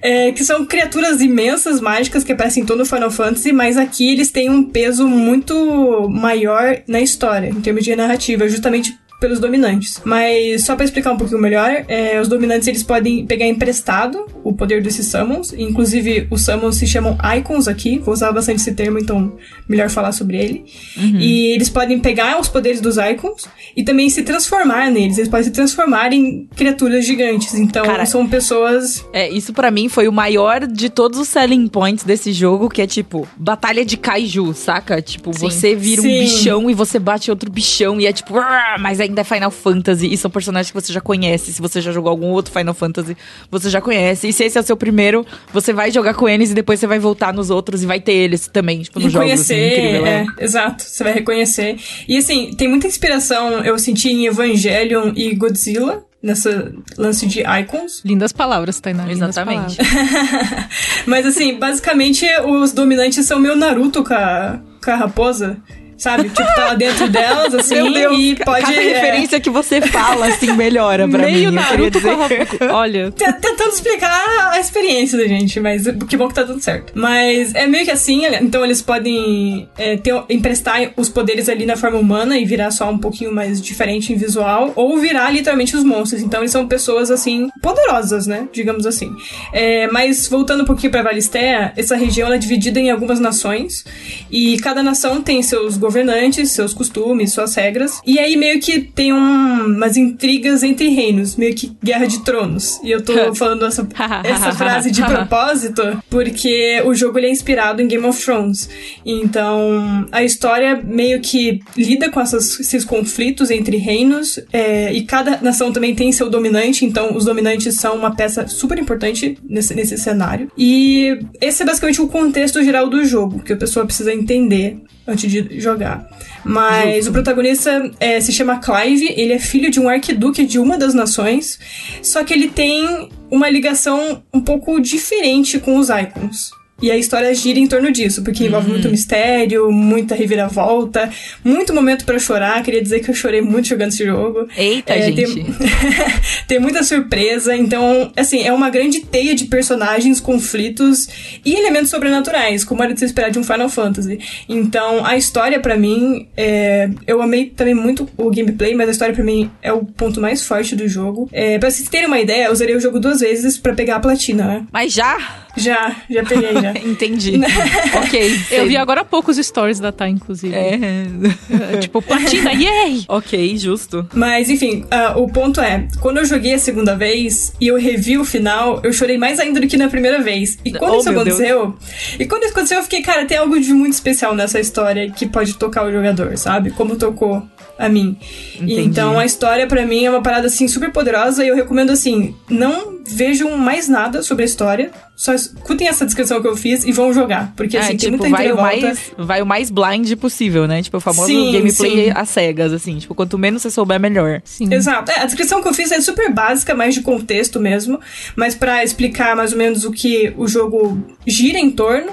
[0.00, 0.32] é.
[0.32, 4.30] Que são criaturas imensas, mágicas, que aparecem em todo o Final Fantasy, mas aqui eles
[4.30, 10.00] têm um peso muito maior na história, em termos de narrativa, justamente pelos dominantes.
[10.04, 14.52] Mas só para explicar um pouquinho melhor, é, os dominantes eles podem pegar emprestado o
[14.52, 15.52] poder desses summons.
[15.52, 17.98] Inclusive, os summons se chamam icons aqui.
[17.98, 19.32] Vou usar bastante esse termo, então
[19.68, 20.64] melhor falar sobre ele.
[20.96, 21.18] Uhum.
[21.18, 23.46] E eles podem pegar os poderes dos icons
[23.76, 25.18] e também se transformar neles.
[25.18, 27.54] Eles podem se transformar em criaturas gigantes.
[27.54, 29.04] Então, Cara, são pessoas.
[29.12, 32.82] É, isso para mim foi o maior de todos os selling points desse jogo, que
[32.82, 35.00] é tipo, batalha de kaiju, saca?
[35.00, 35.40] Tipo, Sim.
[35.40, 36.08] você vira Sim.
[36.08, 38.34] um bichão e você bate outro bichão e é tipo,
[38.80, 41.52] mas ainda é Final Fantasy e são personagens que você já conhece.
[41.52, 43.16] Se você já jogou algum outro Final Fantasy,
[43.50, 44.28] você já conhece.
[44.28, 46.86] E se esse é o seu primeiro, você vai jogar com eles e depois você
[46.86, 49.32] vai voltar nos outros e vai ter eles também, tipo, nos jogos.
[49.32, 50.82] Assim, é, é, exato.
[50.82, 51.76] Você vai reconhecer.
[52.08, 58.02] E assim, tem muita inspiração, eu senti em Evangelion e Godzilla nessa lance de icons.
[58.04, 59.10] Lindas palavras, Tainá.
[59.10, 59.76] Exatamente.
[59.76, 60.66] Palavras.
[61.06, 65.56] Mas assim, basicamente os dominantes são meu Naruto com a, com a raposa
[65.96, 66.28] sabe?
[66.28, 68.66] Tipo, tá lá dentro delas, assim, Deus, e pode...
[68.66, 68.92] Cada é...
[68.94, 71.56] referência que você fala, assim, melhora pra Meio mim.
[71.56, 72.16] Naruto dizer.
[72.70, 73.12] Olha...
[73.12, 76.92] Tentando explicar a experiência da gente, mas que bom que tá tudo certo.
[76.94, 81.76] Mas é meio que assim, então eles podem é, ter, emprestar os poderes ali na
[81.76, 85.84] forma humana e virar só um pouquinho mais diferente em visual, ou virar literalmente os
[85.84, 86.22] monstros.
[86.22, 88.48] Então eles são pessoas, assim, poderosas, né?
[88.52, 89.10] Digamos assim.
[89.52, 93.84] É, mas voltando um pouquinho pra Valistea, essa região é dividida em algumas nações,
[94.30, 98.00] e cada nação tem seus governantes, seus costumes, suas regras.
[98.04, 102.80] E aí meio que tem um, umas intrigas entre reinos, meio que guerra de tronos.
[102.82, 103.86] E eu tô falando essa,
[104.24, 108.68] essa frase de propósito porque o jogo ele é inspirado em Game of Thrones.
[109.04, 115.40] Então a história meio que lida com essas, esses conflitos entre reinos é, e cada
[115.40, 116.84] nação também tem seu dominante.
[116.84, 120.50] Então os dominantes são uma peça super importante nesse, nesse cenário.
[120.58, 125.30] E esse é basicamente o contexto geral do jogo que a pessoa precisa entender antes
[125.30, 126.08] de jogar.
[126.44, 127.10] Mas Justo.
[127.10, 130.94] o protagonista é, se chama Clive, ele é filho de um arquiduque de uma das
[130.94, 131.58] nações,
[132.02, 136.50] só que ele tem uma ligação um pouco diferente com os Icons.
[136.80, 138.90] E a história gira em torno disso, porque envolve muito uhum.
[138.90, 141.08] mistério, muita reviravolta,
[141.42, 142.62] muito momento para chorar.
[142.62, 144.46] Queria dizer que eu chorei muito jogando esse jogo.
[144.54, 145.34] Eita, é, gente.
[145.34, 145.54] Tem,
[146.46, 147.56] tem, muita surpresa.
[147.56, 151.08] Então, assim, é uma grande teia de personagens, conflitos
[151.42, 154.18] e elementos sobrenaturais, como era de se esperar de um Final Fantasy.
[154.46, 159.14] Então, a história para mim, é, eu amei também muito o gameplay, mas a história
[159.14, 161.26] para mim é o ponto mais forte do jogo.
[161.32, 164.00] É, pra vocês terem uma ideia, eu usarei o jogo duas vezes para pegar a
[164.00, 164.66] platina, né?
[164.70, 165.46] Mas já?
[165.56, 166.65] Já, já peguei, já.
[166.84, 167.40] Entendi.
[168.04, 168.40] ok.
[168.50, 170.54] Eu vi agora há pouco os stories da Thay, inclusive.
[170.54, 170.74] É.
[170.74, 171.76] é.
[171.80, 173.04] tipo, platina, yay!
[173.08, 174.06] ok, justo.
[174.14, 178.18] Mas, enfim, uh, o ponto é, quando eu joguei a segunda vez e eu revi
[178.18, 180.58] o final, eu chorei mais ainda do que na primeira vez.
[180.64, 181.66] E quando oh, isso aconteceu...
[181.66, 181.74] Deus.
[182.18, 185.26] E quando isso aconteceu, eu fiquei, cara, tem algo de muito especial nessa história que
[185.26, 186.70] pode tocar o jogador, sabe?
[186.70, 187.46] Como tocou
[187.78, 188.16] a mim.
[188.54, 188.80] Entendi.
[188.80, 192.34] Então a história para mim é uma parada assim super poderosa e eu recomendo assim,
[192.48, 194.90] não vejam mais nada sobre a história.
[195.14, 197.54] Só escutem essa descrição que eu fiz e vão jogar.
[197.56, 198.80] Porque, assim, é, tem tipo, muita vai o, volta.
[198.80, 200.82] mais, vai o mais blind possível, né?
[200.82, 202.12] Tipo, o famoso Sim, gameplay sim.
[202.14, 202.98] às cegas, assim.
[202.98, 204.42] Tipo, quanto menos você souber, melhor.
[204.44, 204.72] Sim.
[204.72, 205.10] Exato.
[205.10, 207.98] É, a descrição que eu fiz é super básica, mais de contexto mesmo,
[208.34, 212.12] mas pra explicar mais ou menos o que o jogo gira em torno.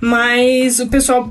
[0.00, 1.30] Mas o pessoal,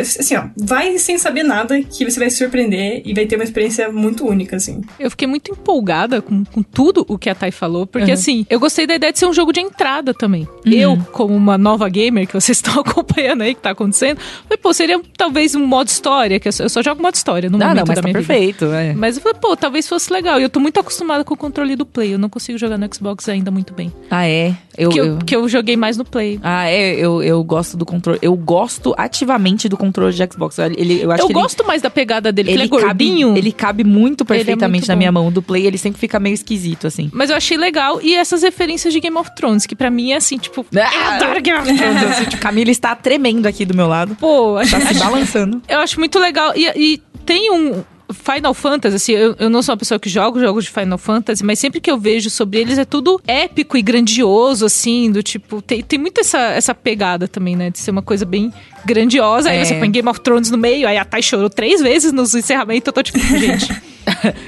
[0.00, 3.44] assim, ó, vai sem saber nada que você vai se surpreender e vai ter uma
[3.44, 4.80] experiência muito única, assim.
[4.98, 8.12] Eu fiquei muito empolgada com, com tudo o que a Thay falou, porque Uhum.
[8.14, 10.46] assim, eu gostei da ideia de ser um jogo de entrada também.
[10.64, 14.72] Eu, como uma nova gamer que vocês estão acompanhando aí, que tá acontecendo, falei, pô,
[14.72, 17.66] seria talvez um modo história, que eu só, eu só jogo modo história no Não,
[17.68, 18.26] momento não, mas da tá minha vida.
[18.34, 18.64] perfeito.
[18.66, 18.92] É.
[18.94, 20.40] Mas eu falei, pô, talvez fosse legal.
[20.40, 22.14] E eu tô muito acostumada com o controle do Play.
[22.14, 23.92] Eu não consigo jogar no Xbox ainda muito bem.
[24.10, 24.54] Ah, é?
[24.76, 26.38] Eu, Porque eu, eu- porque eu joguei mais no Play.
[26.42, 28.18] Ah, é, eu, eu gosto do controle.
[28.22, 30.58] Eu gosto ativamente do controle de Xbox.
[30.58, 33.28] Ele, eu acho eu gosto mais da pegada dele, ele, ele é gordinho.
[33.28, 34.98] Cabe, ele cabe muito perfeitamente muito na bom.
[34.98, 35.32] minha mão.
[35.32, 37.10] Do Play, ele sempre fica meio esquisito, assim.
[37.12, 38.00] Mas eu achei legal.
[38.02, 40.64] E essas referências de Game of Thrones, que pra mim é assim, tipo.
[40.74, 40.90] Ah!
[40.94, 42.02] eu adoro Game of Thrones.
[42.04, 44.16] assim, tipo, Camila está tremendo aqui do meu lado.
[44.16, 45.62] pô, acho, Tá se balançando.
[45.68, 46.52] eu acho muito legal.
[46.56, 47.82] E, e tem um.
[48.12, 51.42] Final Fantasy, assim, eu, eu não sou uma pessoa que joga jogos de Final Fantasy,
[51.42, 55.62] mas sempre que eu vejo sobre eles é tudo épico e grandioso, assim, do tipo.
[55.62, 57.70] Tem, tem muito essa, essa pegada também, né?
[57.70, 58.52] De ser uma coisa bem
[58.84, 59.50] grandiosa.
[59.50, 59.64] Aí É.
[59.64, 62.86] você põe Game of Thrones no meio, aí a Thay chorou três vezes nos encerramentos.
[62.86, 63.68] Eu tô tipo, gente.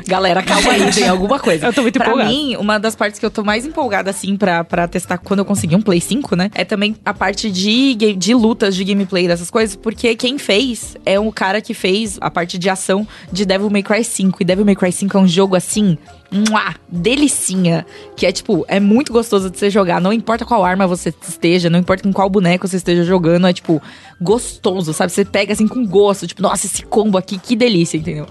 [0.07, 1.67] Galera, calma aí, tem alguma coisa.
[1.67, 2.29] Eu tô muito pra empolgada.
[2.31, 5.45] mim, uma das partes que eu tô mais empolgada, assim, pra, pra testar quando eu
[5.45, 6.51] conseguir um Play 5, né?
[6.55, 9.77] É também a parte de, de lutas, de gameplay, dessas coisas.
[9.77, 13.83] Porque quem fez é um cara que fez a parte de ação de Devil May
[13.83, 14.39] Cry 5.
[14.41, 15.97] E Devil May Cry 5 é um jogo, assim,
[16.35, 17.87] mua, delicinha.
[18.17, 20.01] Que é, tipo, é muito gostoso de você jogar.
[20.01, 23.47] Não importa qual arma você esteja, não importa com qual boneco você esteja jogando.
[23.47, 23.81] É, tipo,
[24.21, 25.13] gostoso, sabe?
[25.13, 26.27] Você pega, assim, com gosto.
[26.27, 28.27] Tipo, nossa, esse combo aqui, que delícia, entendeu?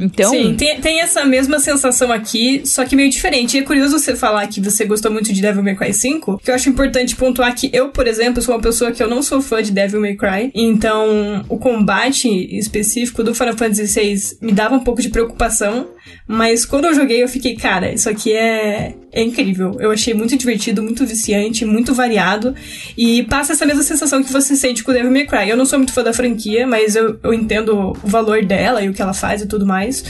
[0.00, 0.30] Então...
[0.30, 3.56] Sim, tem, tem essa mesma sensação aqui, só que meio diferente.
[3.56, 6.50] E é curioso você falar que você gostou muito de Devil May Cry 5, que
[6.50, 9.40] eu acho importante pontuar que eu, por exemplo, sou uma pessoa que eu não sou
[9.40, 14.74] fã de Devil May Cry, então o combate específico do Final Fantasy VI me dava
[14.74, 15.88] um pouco de preocupação,
[16.26, 19.76] mas quando eu joguei eu fiquei, cara, isso aqui é, é incrível.
[19.80, 22.54] Eu achei muito divertido, muito viciante, muito variado,
[22.96, 25.48] e passa essa mesma sensação que você sente com o Devil May Cry.
[25.48, 28.88] Eu não sou muito fã da franquia, mas eu, eu entendo o valor dela e
[28.88, 30.04] o que ela faz e tudo mais.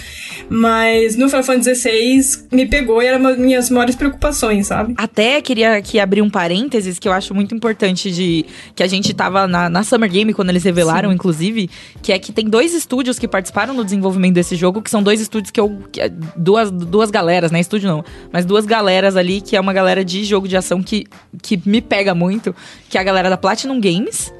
[0.49, 4.94] Mas no Final Fantasy XVI me pegou e era uma das minhas maiores preocupações, sabe?
[4.97, 8.44] Até queria aqui abrir um parênteses que eu acho muito importante de
[8.74, 11.70] que a gente tava na, na Summer Game quando eles revelaram, inclusive,
[12.03, 15.20] que é que tem dois estúdios que participaram no desenvolvimento desse jogo, que são dois
[15.20, 15.78] estúdios que eu.
[15.99, 17.61] É duas, duas galeras, né?
[17.61, 21.07] Estúdio não, mas duas galeras ali, que é uma galera de jogo de ação que,
[21.43, 22.55] que me pega muito,
[22.89, 24.32] que é a galera da Platinum Games.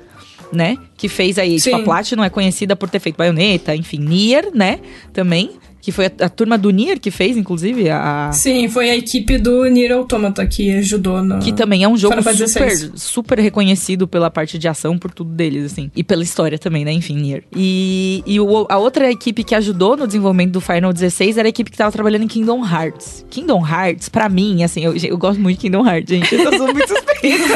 [0.53, 0.79] Né?
[0.97, 4.79] Que fez aí, tipo, a Platinum é conhecida por ter feito Bayonetta, enfim, Nier, né?
[5.13, 5.51] Também.
[5.87, 9.39] Que foi a, a turma do Nier que fez, inclusive, a, Sim, foi a equipe
[9.39, 11.39] do Nier Automata que ajudou no.
[11.39, 15.64] que também é um jogo super, super reconhecido pela parte de ação, por tudo deles,
[15.72, 15.89] assim.
[15.95, 16.91] E pela história também, né?
[16.91, 17.45] Enfim, Nier.
[17.55, 21.51] E, e o- a outra equipe que ajudou no desenvolvimento do Final 16 era a
[21.51, 23.24] equipe que tava trabalhando em Kingdom Hearts.
[23.30, 26.34] Kingdom Hearts, pra mim, assim, eu, eu gosto muito de Kingdom Hearts, gente.
[26.34, 27.47] Eu sou muito suspeita.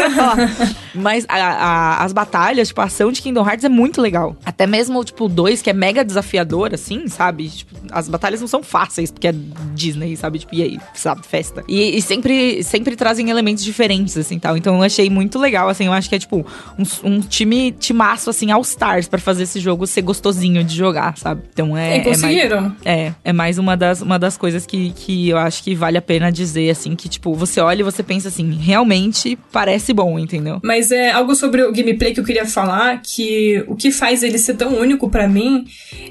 [0.95, 4.37] Mas a- a- as batalhas, tipo, a ação de Kingdom Hearts é muito legal.
[4.45, 7.49] Até mesmo, tipo, o 2, que é mega desafiador, assim, sabe?
[7.49, 9.35] Tipo, as batalhas não são fáceis, porque é
[9.75, 10.39] Disney, sabe?
[10.41, 11.27] Tipo, e aí, sabe?
[11.27, 11.63] Festa.
[11.69, 14.57] E, e sempre, sempre trazem elementos diferentes, assim, tal.
[14.57, 15.87] Então eu achei muito legal, assim.
[15.87, 16.45] Eu acho que é, tipo,
[16.79, 21.17] um, um time, timaço, assim, All Stars pra fazer esse jogo ser gostosinho de jogar,
[21.17, 21.43] sabe?
[21.53, 21.97] Então é...
[21.97, 22.77] E é mais- conseguiram.
[22.85, 26.03] é, é mais uma das, uma das coisas que, que eu acho que vale a
[26.03, 30.61] pena dizer, assim, que, tipo, você olha e você pensa assim, realmente parece bom, entendeu?
[30.63, 34.39] Mas é algo sobre o gameplay que eu queria falar, que o que faz ele
[34.39, 35.65] ser tão único pra mim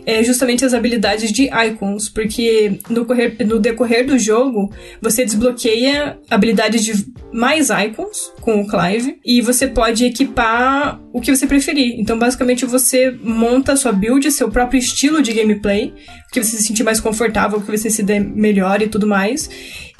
[0.05, 4.71] é justamente as habilidades de icons, porque no, correr- no decorrer do jogo
[5.01, 6.93] você desbloqueia habilidades de
[7.31, 11.99] mais icons com o Clive e você pode equipar o que você preferir.
[11.99, 15.93] Então, basicamente, você monta a sua build, seu próprio estilo de gameplay,
[16.29, 19.07] o que você se sentir mais confortável, o que você se der melhor e tudo
[19.07, 19.49] mais.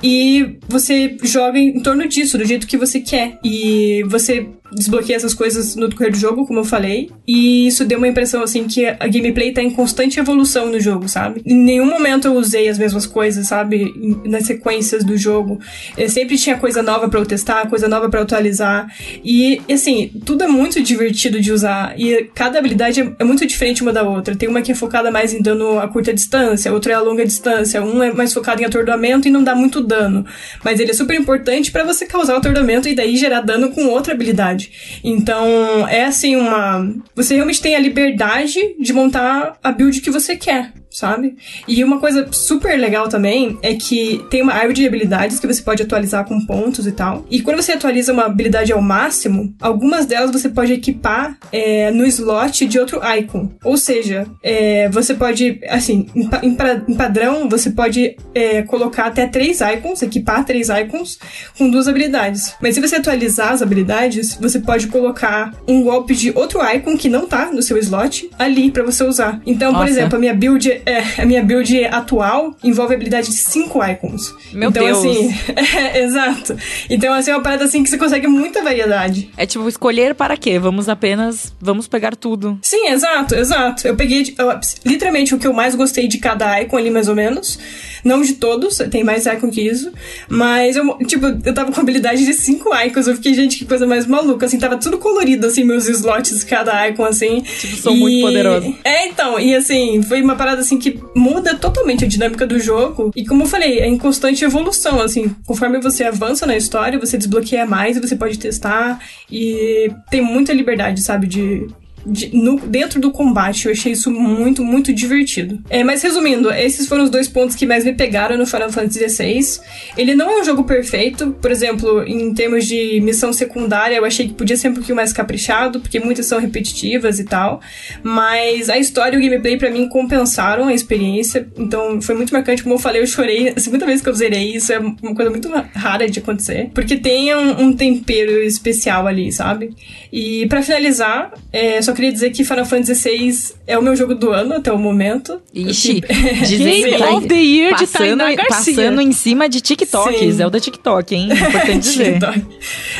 [0.01, 3.37] E você joga em torno disso, do jeito que você quer.
[3.43, 7.09] E você desbloqueia essas coisas no decorrer do jogo, como eu falei.
[7.27, 11.07] E isso deu uma impressão, assim, que a gameplay tá em constante evolução no jogo,
[11.07, 11.41] sabe?
[11.45, 13.93] Em nenhum momento eu usei as mesmas coisas, sabe?
[14.25, 15.59] Nas sequências do jogo.
[15.97, 18.87] Eu sempre tinha coisa nova pra eu testar, coisa nova eu atualizar.
[19.23, 21.93] E, assim, tudo é muito divertido de usar.
[21.97, 24.35] E cada habilidade é- é muito diferente uma da outra.
[24.35, 27.25] Tem uma que é focada mais em dano a curta distância, outra é a longa
[27.25, 27.81] distância.
[27.83, 30.25] Um é mais focado em atordoamento e não dá muito dano.
[30.63, 34.13] Mas ele é super importante pra você causar atordoamento e daí gerar dano com outra
[34.13, 34.58] habilidade.
[35.03, 36.87] Então, é assim uma.
[37.15, 40.73] Você realmente tem a liberdade de montar a build que você quer.
[40.89, 41.37] Sabe?
[41.67, 45.61] E uma coisa super legal também é que tem uma árvore de habilidades que você
[45.61, 47.25] pode atualizar com pontos e tal.
[47.29, 52.05] E quando você atualiza uma habilidade ao máximo, algumas delas você pode equipar é, no
[52.05, 53.51] slot de outro icon.
[53.63, 59.27] Ou seja, é, você pode, assim, em, em, em padrão, você pode é, colocar até
[59.27, 61.19] três icons, equipar três icons
[61.57, 62.53] com duas habilidades.
[62.61, 67.09] Mas se você atualizar as habilidades, você pode colocar um golpe de outro icon que
[67.09, 69.41] não tá no seu slot ali para você usar.
[69.45, 69.83] Então, Nossa.
[69.83, 73.83] por exemplo, a minha build, é, a minha build atual envolve a habilidade de cinco
[73.83, 74.33] icons.
[74.53, 74.97] Meu então, Deus.
[74.97, 75.35] assim,
[75.77, 76.57] é, exato.
[76.89, 79.29] Então, assim, é uma parada assim que você consegue muita variedade.
[79.37, 80.59] É tipo, escolher para quê?
[80.59, 82.57] Vamos apenas, vamos pegar tudo.
[82.61, 83.87] Sim, exato, exato.
[83.87, 87.15] Eu peguei, eu, literalmente, o que eu mais gostei de cada icon ali, mais ou
[87.15, 87.59] menos.
[88.03, 89.91] Não de todos, tem mais icon que isso.
[90.27, 93.07] Mas eu, tipo, eu tava com habilidade de cinco icons.
[93.07, 94.45] Eu fiquei, gente, que coisa mais maluca.
[94.45, 97.41] Assim, tava tudo colorido, assim, meus slots, cada icon, assim.
[97.41, 97.99] Tipo, sou e...
[97.99, 98.75] muito poderoso.
[98.83, 103.11] É, então, e assim, foi uma parada assim que muda totalmente a dinâmica do jogo.
[103.15, 105.35] E como eu falei, é em constante evolução, assim.
[105.45, 108.99] Conforme você avança na história, você desbloqueia mais você pode testar.
[109.31, 111.67] E tem muita liberdade, sabe, de
[112.05, 113.65] de, no, dentro do combate.
[113.65, 115.59] Eu achei isso muito, muito divertido.
[115.69, 119.07] É, mas resumindo, esses foram os dois pontos que mais me pegaram no Final Fantasy
[119.07, 119.59] XVI.
[119.97, 124.27] Ele não é um jogo perfeito, por exemplo, em termos de missão secundária, eu achei
[124.27, 127.61] que podia ser um pouquinho mais caprichado, porque muitas são repetitivas e tal.
[128.03, 132.63] Mas a história e o gameplay para mim compensaram a experiência, então foi muito marcante.
[132.63, 135.29] Como eu falei, eu chorei a segunda vez que eu zerei, isso é uma coisa
[135.29, 139.73] muito rara de acontecer, porque tem um, um tempero especial ali, sabe?
[140.11, 144.13] E para finalizar, é, só queria dizer que Final Fantasy VI é o meu jogo
[144.13, 145.41] do ano até o momento.
[145.53, 148.75] Ixi, Game tá of the Year de Tainá Garcia.
[148.75, 150.31] Passando em cima de TikTok, Sim.
[150.31, 151.29] Zelda TikTok, hein?
[151.33, 152.19] Importante dizer.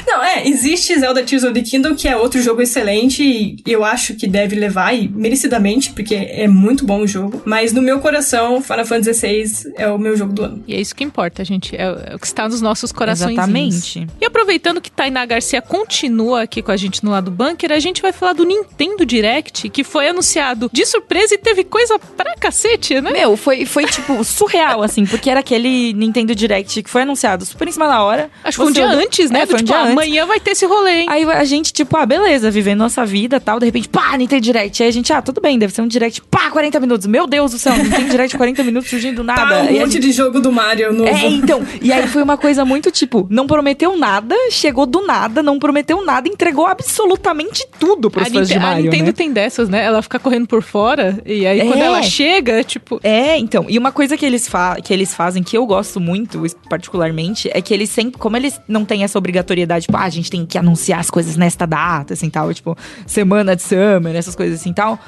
[0.08, 3.86] Não, é, existe Zelda Tears of the Kingdom, que é outro jogo excelente e eu
[3.86, 7.42] acho que deve levar, e merecidamente, porque é muito bom o jogo.
[7.46, 10.64] Mas no meu coração, Final Fantasy VI é o meu jogo do ano.
[10.68, 11.76] E é isso que importa, gente.
[11.76, 13.34] É, é o que está nos nossos corações.
[13.34, 14.08] Exatamente.
[14.20, 18.02] E aproveitando que Tainá Garcia continua aqui com a gente no lado bunker, a gente
[18.02, 23.02] vai falar do Nintendo Direct, que foi anunciado de surpresa e teve coisa pra cacete,
[23.02, 23.12] né?
[23.12, 27.68] Meu, foi, foi tipo surreal, assim, porque era aquele Nintendo Direct que foi anunciado super
[27.68, 28.30] em cima da hora.
[28.44, 29.42] Acho que foi um dia antes, né?
[29.42, 29.92] É, foi um tipo, dia ah, antes.
[29.94, 31.08] amanhã vai ter esse rolê, hein?
[31.10, 34.84] Aí a gente, tipo, ah, beleza, vivendo nossa vida tal, de repente, pá, Nintendo Direct.
[34.84, 37.08] Aí a gente, ah, tudo bem, deve ser um Direct, pá, 40 minutos.
[37.08, 39.42] Meu Deus do céu, Nintendo Direct 40 minutos surgindo do nada.
[39.42, 40.00] Tá, um monte gente...
[40.00, 41.10] de jogo do Mario novo.
[41.10, 41.66] É, então.
[41.82, 46.04] E aí foi uma coisa muito, tipo, não prometeu nada, chegou do nada, não prometeu
[46.04, 49.12] nada, entregou absolutamente tudo pros a fãs de Mario, A Nintendo né?
[49.12, 49.84] tem dessas, né?
[49.84, 51.66] Ela fica correndo por fora e aí é.
[51.66, 53.00] quando ela chega, tipo...
[53.04, 53.66] É, então.
[53.70, 57.62] E uma coisa que eles, fa que eles fazem, que eu gosto muito, particularmente, é
[57.62, 58.20] que eles sempre...
[58.20, 61.36] Como eles não têm essa obrigatoriedade, tipo, ah, a gente tem que anunciar as coisas
[61.36, 62.54] nesta data, assim, tal.
[62.54, 65.00] Tipo, semana de Summer, essas coisas assim, tal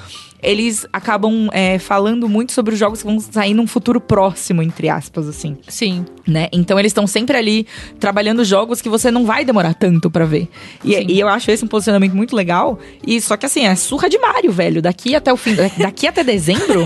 [0.42, 4.90] eles acabam é, falando muito sobre os jogos que vão sair num futuro próximo, entre
[4.90, 5.58] aspas, assim.
[5.68, 6.06] Sim.
[6.28, 6.48] Né?
[6.52, 7.68] Então eles estão sempre ali
[8.00, 10.48] trabalhando jogos que você não vai demorar tanto para ver.
[10.84, 12.80] E, e, eu acho esse um posicionamento muito legal.
[13.06, 14.82] E só que assim, é surra de Mario, velho.
[14.82, 16.86] Daqui até o fim, daqui até dezembro.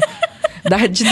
[0.69, 1.03] Da, de,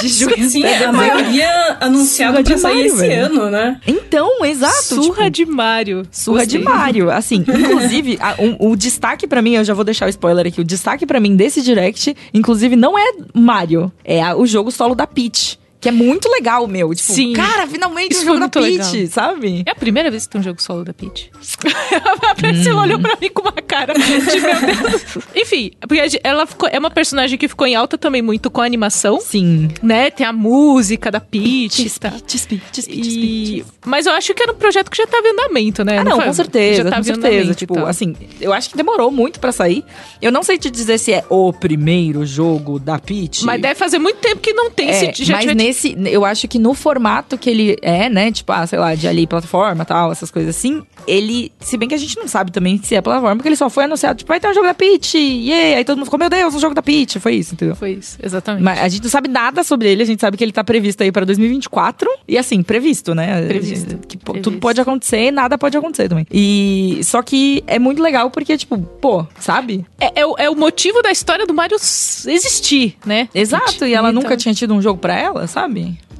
[0.00, 0.50] de junho.
[0.50, 3.24] Sim, a maioria anunciada pra sair Mario, esse velho.
[3.26, 3.80] ano, né?
[3.86, 5.02] Então, exato.
[5.02, 6.02] Surra tipo, de Mario.
[6.10, 6.58] Surra Gostei.
[6.58, 7.10] de Mario.
[7.10, 10.60] Assim, inclusive, a, um, o destaque para mim, eu já vou deixar o spoiler aqui,
[10.60, 14.94] o destaque para mim desse Direct, inclusive, não é Mario, é a, o jogo solo
[14.94, 15.59] da Peach.
[15.80, 16.94] Que é muito legal, meu.
[16.94, 17.32] Tipo, Sim.
[17.32, 19.08] cara, finalmente Isso um jogo da Peach, legal.
[19.08, 19.62] sabe?
[19.64, 21.30] É a primeira vez que tem um jogo solo da Peach.
[22.28, 22.82] a Priscila hum.
[22.82, 25.18] olhou pra mim com uma cara de meu Deus.
[25.34, 28.66] Enfim, porque ela ficou, é uma personagem que ficou em alta também muito com a
[28.66, 29.20] animação.
[29.20, 29.70] Sim.
[29.82, 30.10] Né?
[30.10, 31.76] Tem a música da Peach.
[31.76, 32.10] Peaches, tá?
[32.10, 33.64] Peaches, Peaches, Peaches, e...
[33.86, 35.98] Mas eu acho que era um projeto que já tava em andamento, né?
[35.98, 37.54] Ah, não, não com certeza, já com certeza.
[37.54, 39.82] Tipo, assim, eu acho que demorou muito pra sair.
[40.20, 43.44] Eu não sei te dizer se é o primeiro jogo da Peach.
[43.44, 44.90] Mas deve fazer muito tempo que não tem.
[44.90, 45.54] É, já tiver...
[45.70, 48.30] nesse, eu acho que no formato que ele é, né?
[48.30, 51.52] Tipo, ah, sei lá, de ali plataforma tal, essas coisas assim, ele.
[51.60, 53.84] Se bem que a gente não sabe também se é plataforma, porque ele só foi
[53.84, 55.78] anunciado, tipo, vai ter um jogo da Peach, yeah!
[55.78, 57.18] Aí todo mundo ficou, meu Deus, um jogo da Peach.
[57.20, 57.76] Foi isso, entendeu?
[57.76, 58.62] Foi isso, exatamente.
[58.62, 61.02] Mas a gente não sabe nada sobre ele, a gente sabe que ele tá previsto
[61.02, 62.08] aí pra 2024.
[62.26, 63.46] E assim, previsto, né?
[63.46, 63.98] Previsto.
[64.06, 64.50] Que previsto.
[64.50, 66.26] tudo pode acontecer, nada pode acontecer também.
[66.30, 67.00] E.
[67.02, 69.84] Só que é muito legal porque, tipo, pô, sabe?
[70.00, 73.28] É, é, o, é o motivo da história do Mario existir, né?
[73.34, 74.22] Exato, e ela então...
[74.22, 75.59] nunca tinha tido um jogo pra ela, sabe?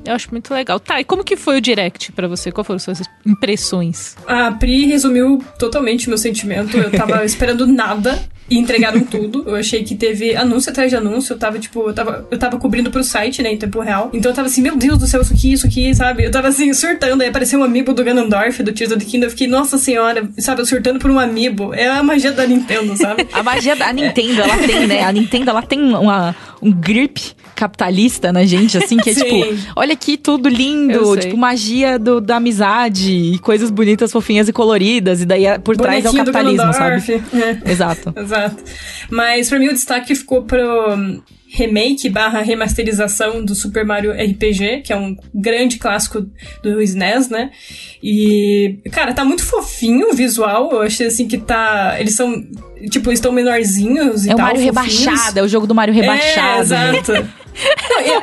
[0.05, 0.80] Eu acho muito legal.
[0.80, 2.51] Tá, e como que foi o direct para você?
[2.51, 4.16] Qual foram as suas impressões?
[4.26, 6.76] A Pri resumiu totalmente o meu sentimento.
[6.76, 9.45] Eu tava esperando nada e entregaram tudo.
[9.47, 11.34] Eu achei que teve anúncio atrás de anúncio.
[11.34, 14.11] Eu tava, tipo, eu tava, eu tava cobrindo pro site, né, em tempo real.
[14.12, 16.24] Então eu tava assim, meu Deus do céu, isso aqui, isso aqui, sabe?
[16.24, 17.20] Eu tava assim, surtando.
[17.22, 19.26] Aí apareceu um amiibo do Ganondorf, do Tears of the Kingdom.
[19.26, 20.62] Eu fiquei, nossa senhora, sabe?
[20.62, 21.72] Eu surtando por um amiibo.
[21.72, 23.28] É a magia da Nintendo, sabe?
[23.32, 25.05] a magia da Nintendo, ela tem, né?
[25.05, 27.20] A Nintendo, ela tem uma, um grip
[27.54, 29.36] capitalista na gente, assim, que é tipo,
[29.76, 35.20] olha aqui tudo lindo, tipo, magia do, da amizade e coisas bonitas, fofinhas e coloridas,
[35.22, 37.00] e daí é, por trás é o capitalismo, sabe?
[37.32, 37.70] É.
[37.70, 38.12] Exato.
[38.16, 38.62] Exato.
[39.11, 41.20] Mas pra mim o destaque ficou pro
[41.53, 46.26] remake barra remasterização do Super Mario RPG, que é um grande clássico
[46.62, 47.51] do SNES, né?
[48.03, 50.70] E, cara, tá muito fofinho o visual.
[50.72, 51.96] Eu achei assim que tá.
[51.98, 52.44] Eles são.
[52.90, 54.40] Tipo, estão menorzinhos e é tal.
[54.40, 54.98] É o Mario fofinhos.
[54.98, 56.74] rebaixado, é o jogo do Mario rebaixado.
[56.74, 57.28] É, exato.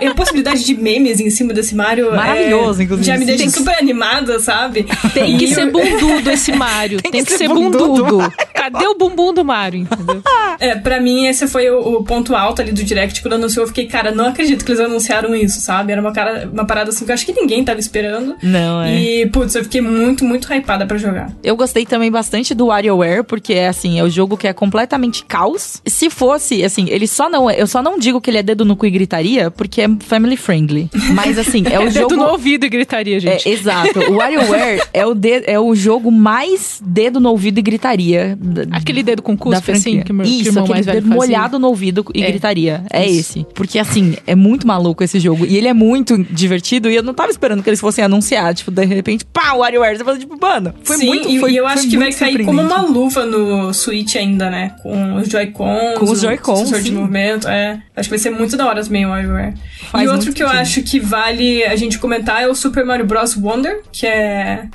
[0.02, 2.12] E, a possibilidade de memes em cima desse Mario.
[2.12, 3.08] Maravilhoso, é, inclusive.
[3.08, 4.86] Já me deixa Tem super animada, sabe?
[5.14, 5.50] Tem e que eu...
[5.50, 7.02] ser bundudo esse Mario.
[7.04, 8.04] Tem, Tem que, que, ser bundudo.
[8.04, 8.34] bundudo.
[8.54, 10.22] Cadê o bumbum do Mario, entendeu?
[10.60, 13.22] É, pra mim, esse foi o, o, ponto alto ali do Direct.
[13.22, 15.92] Quando anunciou, eu fiquei, cara, não acredito que eles anunciaram isso, sabe?
[15.92, 18.36] Era uma, cara, uma parada assim que eu acho que ninguém tava esperando.
[18.42, 18.96] Não, é.
[18.96, 21.32] E, putz, eu fiquei muito, muito hypada pra jogar.
[21.44, 25.24] Eu gostei também bastante do WarioWare, porque é assim, é o jogo que é completamente
[25.26, 25.80] caos.
[25.86, 27.52] Se fosse, assim, ele só não.
[27.52, 30.38] Eu só não digo que ele é dedo no cu e gritaria, porque é family
[30.38, 30.90] friendly.
[31.14, 32.10] Mas assim, é o é jogo.
[32.10, 33.48] Dedo no ouvido e gritaria, gente.
[33.48, 34.00] É, exato.
[34.12, 35.44] O WarioWare é o, de...
[35.46, 38.38] é o jogo mais dedo no ouvido e gritaria.
[38.72, 42.24] Aquele dedo com cuspe, assim, que, meu, Isso, que aquele dedo molhado no ouvido e
[42.24, 42.28] é.
[42.28, 42.84] gritaria.
[42.92, 43.40] É Isso.
[43.40, 43.48] esse.
[43.54, 45.46] Porque assim, é muito maluco esse jogo.
[45.46, 46.90] E ele é muito divertido.
[46.90, 48.54] E eu não tava esperando que eles fossem anunciar.
[48.54, 49.98] Tipo, de repente, pá, o WarioWare.
[49.98, 51.30] Você fala, tipo, mano, foi Sim, muito.
[51.30, 54.76] E, foi, e eu acho que vai cair como uma luva no Switch ainda, né?
[54.82, 55.98] Com os Joy-Cons.
[55.98, 56.84] Com os Joy-Cons.
[56.84, 57.48] de movimento.
[57.48, 57.82] É.
[57.96, 59.54] Acho que vai ser muito da hora também WarioWare.
[59.92, 63.06] Faz e outro que eu acho que vale a gente comentar é o Super Mario
[63.06, 63.36] Bros.
[63.36, 64.68] Wonder, que é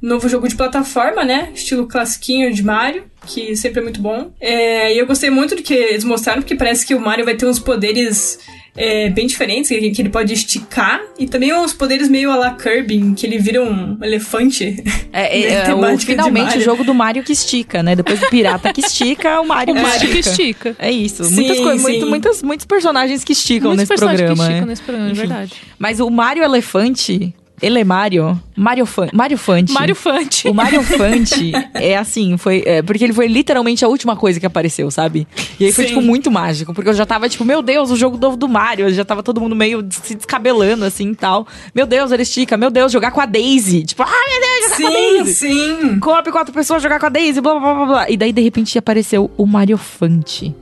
[0.00, 1.50] novo jogo de plataforma, né?
[1.54, 4.32] Estilo classiquinho de Mario, que sempre é muito bom.
[4.40, 7.34] É, e eu gostei muito do que eles mostraram, porque parece que o Mario vai
[7.34, 8.38] ter uns poderes
[8.76, 13.14] é, bem diferentes, que, ele pode esticar, e também uns poderes meio a la Kirby,
[13.16, 14.82] que ele vira um elefante.
[15.12, 17.96] É, é, é o, finalmente o jogo do Mario que estica, né?
[17.96, 20.12] Depois do pirata que estica, o Mario, o que, Mario estica.
[20.12, 20.76] que estica.
[20.78, 21.24] É isso.
[21.24, 24.34] Sim, muitas coisas, muito, muitas, muitos personagens que esticam muitos nesse programa.
[24.36, 24.66] Que esticam é.
[24.66, 25.52] nesse programa, é verdade.
[25.78, 28.40] Mas o Mario Elefante, ele é Mario.
[28.56, 29.72] Mario, Fan, Mario Fante.
[29.72, 30.48] Mario Fante.
[30.48, 32.62] O Mario Fante é assim, foi.
[32.66, 35.26] É, porque ele foi literalmente a última coisa que apareceu, sabe?
[35.58, 35.94] E aí foi, Sim.
[35.94, 36.74] tipo, muito mágico.
[36.74, 38.90] Porque eu já tava, tipo, meu Deus, o jogo novo do Mario.
[38.92, 41.46] Já tava todo mundo meio se descabelando, assim e tal.
[41.74, 42.56] Meu Deus, ele estica.
[42.56, 43.84] Meu Deus, jogar com a Daisy.
[43.84, 45.34] Tipo, ah, meu Deus, jogar sim, com a Daisy.
[45.34, 48.10] Sim, Coop quatro pessoas jogar com a Daisy, blá blá blá blá.
[48.10, 50.54] E daí, de repente, apareceu o Mario Fante.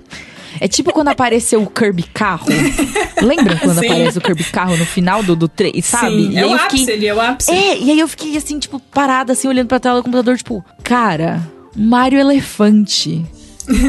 [0.61, 2.46] É tipo quando apareceu o Kirby Carro.
[3.22, 3.86] Lembra quando Sim.
[3.86, 6.11] aparece o Kirby Carro no final do, do 3, sabe?
[6.11, 6.80] Sim, e é o eu fiquei...
[6.80, 7.51] ápice, ele é o ápice.
[7.51, 10.64] É, e aí eu fiquei assim, tipo, parada, assim, olhando pra tela do computador, tipo,
[10.82, 11.40] cara,
[11.76, 13.24] Mario Elefante.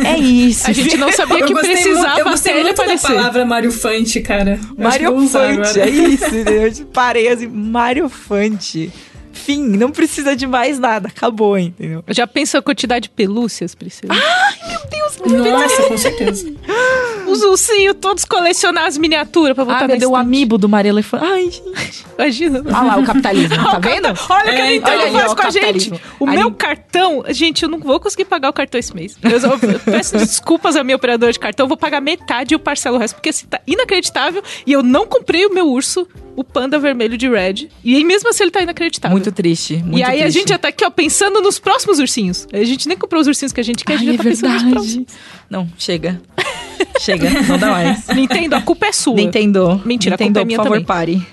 [0.06, 0.70] É isso.
[0.70, 3.08] A gente não sabia que precisava muito, eu gostei muito aparecer.
[3.08, 4.60] da palavra Mario Fante, cara.
[4.78, 6.36] Eu Mario Fante, é isso.
[6.36, 8.92] Eu parei assim, Mario Fante.
[9.40, 12.04] Fim, não precisa de mais nada, acabou, entendeu?
[12.10, 14.14] Já pensou a quantidade de pelúcias, Priscila?
[14.14, 16.54] Ai, meu Deus, meu Nossa, com certeza.
[17.28, 21.24] Os ursinhos todos colecionar as miniaturas pra botar ah, na o amiibo do Maria Elefante.
[21.24, 22.06] Ai, gente.
[22.18, 22.60] Imagina.
[22.66, 24.08] Olha lá, o capitalismo, tá vendo?
[24.08, 26.02] Olha o que a Nintendo olha faz ó, com a gente.
[26.20, 29.18] O meu cartão, gente, eu não vou conseguir pagar o cartão esse mês.
[29.22, 32.56] Eu, só- eu peço desculpas ao meu operador de cartão, eu vou pagar metade e
[32.56, 36.08] eu parcelo o resto, porque assim, tá inacreditável e eu não comprei o meu urso,
[36.40, 37.68] o panda vermelho de Red.
[37.84, 39.12] E aí mesmo assim ele tá inacreditável.
[39.14, 40.40] Muito triste, muito e aí a triste.
[40.40, 42.48] gente já tá aqui, ó, pensando nos próximos ursinhos.
[42.54, 44.24] A gente nem comprou os ursinhos que a gente quer, a gente Ai, já é
[44.24, 44.96] tá pensando nos próximos.
[44.96, 45.20] verdade.
[45.50, 46.22] Não, chega.
[47.02, 48.08] chega, não dá mais.
[48.08, 49.16] Nintendo, a culpa é sua.
[49.16, 49.82] Nintendo.
[49.84, 50.86] Mentira, a Nintendo, culpa é minha por favor, também.
[50.86, 51.28] pare.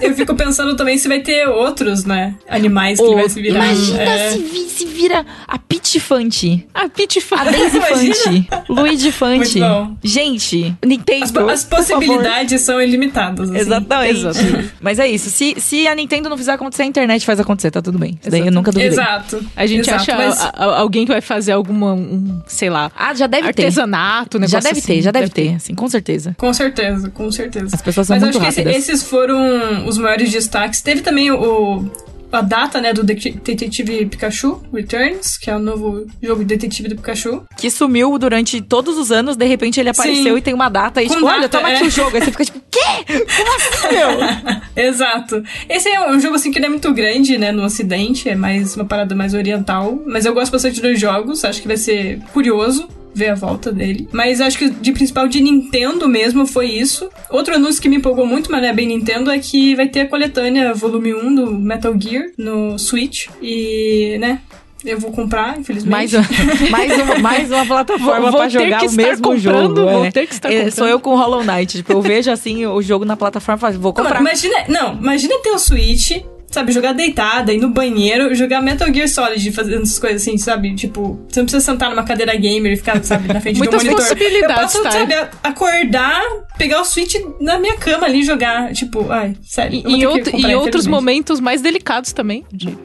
[0.00, 2.34] Eu fico pensando também se vai ter outros, né?
[2.48, 3.64] Animais que ele vai se virar.
[3.64, 4.30] Imagina É.
[4.32, 7.44] se, vi- se vira a Peach Fante, A Peach a.
[7.44, 8.14] Daisy Imagina.
[8.14, 9.60] Fante, Luigi Fante.
[10.02, 11.96] Gente, Nintendo, As, as por favor.
[11.98, 13.50] possibilidades são ilimitadas.
[13.50, 13.58] assim.
[13.58, 14.18] Exatamente.
[14.18, 14.70] Exatamente.
[14.80, 15.30] Mas é isso.
[15.30, 18.18] Se, se a Nintendo não fizer acontecer, a internet faz acontecer, tá tudo bem.
[18.20, 18.92] Isso daí eu nunca duvidei.
[18.92, 19.44] Exato.
[19.56, 22.90] A gente Exato, acha mas- a- a- alguém que vai fazer alguma, um, sei lá,
[22.96, 23.62] Ah, já deve ter.
[23.64, 24.86] artesanato, um negócio Já deve assim.
[24.94, 26.34] ter, já deve ter, assim, com certeza.
[26.38, 27.70] Com certeza, com certeza.
[27.74, 28.88] As pessoas são Mas muito acho que esse- rápidas.
[28.88, 29.38] esses foram
[29.84, 30.80] os maiores destaques.
[30.80, 31.84] Teve também o,
[32.32, 36.88] a data, né, do Det- Detetive Pikachu Returns, que é o novo jogo de Detetive
[36.88, 37.44] do Pikachu.
[37.56, 40.38] Que sumiu durante todos os anos, de repente ele apareceu Sim.
[40.38, 41.76] e tem uma data e Com tipo, olha, data, toma é.
[41.76, 42.16] aqui o jogo.
[42.16, 43.14] Aí você fica tipo, quê?
[43.36, 44.60] Como assim, meu?
[44.84, 45.42] Exato.
[45.68, 48.76] Esse é um jogo assim que não é muito grande, né, no ocidente, é mais
[48.76, 52.88] uma parada mais oriental, mas eu gosto bastante dos jogos, acho que vai ser curioso
[53.16, 54.06] ver a volta dele.
[54.12, 57.08] Mas acho que de principal de Nintendo mesmo foi isso.
[57.30, 60.00] Outro anúncio que me empolgou muito, mas não é bem Nintendo, é que vai ter
[60.00, 64.40] a coletânea volume 1 do Metal Gear no Switch e, né,
[64.84, 65.90] eu vou comprar, infelizmente.
[65.90, 66.20] Mais, um-
[66.70, 69.76] mais, uma, mais uma plataforma Vou- vou pra ter jogar que o estar mesmo comprando,
[69.76, 69.90] jogo.
[69.92, 70.10] vou é.
[70.10, 70.72] ter que estar É, comprando.
[70.74, 71.78] Sou eu com Hollow Knight.
[71.78, 74.20] Tipo, eu vejo assim o jogo na plataforma e falo, vou Não, comprar.
[74.20, 76.12] imagina, não, imagina ter o Switch
[76.50, 80.74] sabe, jogar deitada, ir no banheiro, jogar Metal Gear Solid, fazendo essas coisas assim, sabe?
[80.74, 83.82] Tipo, você não precisa sentar numa cadeira gamer e ficar, sabe, na frente do Muitas
[83.84, 84.02] monitor.
[84.08, 84.90] possibilidades, Eu posso, tá?
[84.92, 86.22] sabe, acordar,
[86.56, 88.72] pegar o Switch na minha cama ali e jogar.
[88.72, 89.82] Tipo, ai, sério.
[89.86, 92.44] E, eu outro- comprar, e outros momentos mais delicados também.
[92.52, 92.76] de-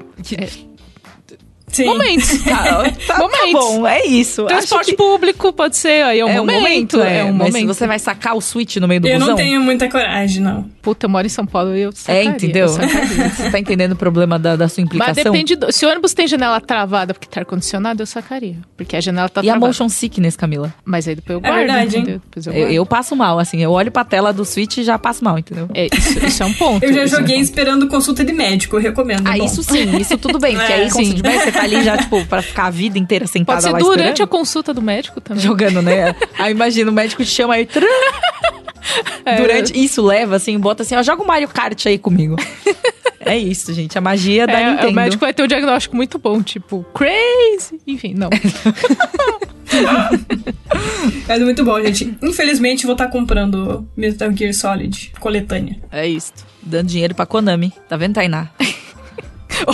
[1.68, 1.86] Sim.
[1.86, 2.30] momentos.
[2.43, 3.53] Tá, tá momentos.
[3.53, 4.43] bom, é isso.
[4.45, 6.59] Transporte Acho que público pode ser, aí é um é um momento.
[6.62, 7.68] momento, é, um mas momento.
[7.68, 9.30] você vai sacar o Switch no meio do Eu busão?
[9.30, 10.70] não tenho muita coragem, não.
[10.82, 12.64] Puta, eu moro em São Paulo e eu É, sacaria, entendeu?
[12.64, 13.30] eu sacaria.
[13.30, 15.24] Você tá entendendo o problema da, da sua Mas implicação?
[15.32, 18.58] depende do, Se o ônibus tem janela travada porque tá ar-condicionado, eu sacaria.
[18.76, 19.68] Porque a janela tá E a travada.
[19.68, 20.74] motion sickness, Camila?
[20.84, 22.02] Mas aí depois eu É guardo, verdade, hein?
[22.02, 22.22] entendeu?
[22.26, 22.74] Depois eu Eu, guardo.
[22.74, 23.62] eu passo mal, assim.
[23.62, 25.70] Eu olho pra tela do Switch e já passo mal, entendeu?
[25.74, 26.84] É, isso, isso é um ponto.
[26.84, 29.28] Eu já isso é um joguei esperando consulta de médico, eu recomendo.
[29.28, 29.46] Ah, é bom.
[29.46, 30.56] isso sim, isso tudo bem.
[30.58, 31.12] Porque aí, É, com sim.
[31.12, 33.72] tudo bem, você tá ali já, tipo, pra ficar a vida inteira sentada Pode ser
[33.72, 34.28] lá durante a esperando.
[34.30, 35.44] consulta do médico também.
[35.44, 36.16] Jogando, né?
[36.40, 37.66] Aí imagina, o médico te chama aí.
[37.66, 37.86] trum,
[39.26, 39.78] É, Durante.
[39.78, 42.36] Isso leva, assim, bota assim, ó, joga o Mario Kart aí comigo.
[43.20, 43.98] é isso, gente.
[43.98, 44.89] A magia da é, Nintendo.
[44.89, 47.80] o médico vai ter um diagnóstico muito bom, tipo, crazy.
[47.88, 48.30] Enfim, não.
[51.28, 52.18] Mas é muito bom, gente.
[52.22, 55.78] Infelizmente, vou estar comprando Metal Gear Solid coletânea.
[55.92, 56.34] É isso.
[56.62, 57.74] Dando dinheiro pra Konami.
[57.88, 58.50] Tá vendo, Tainá?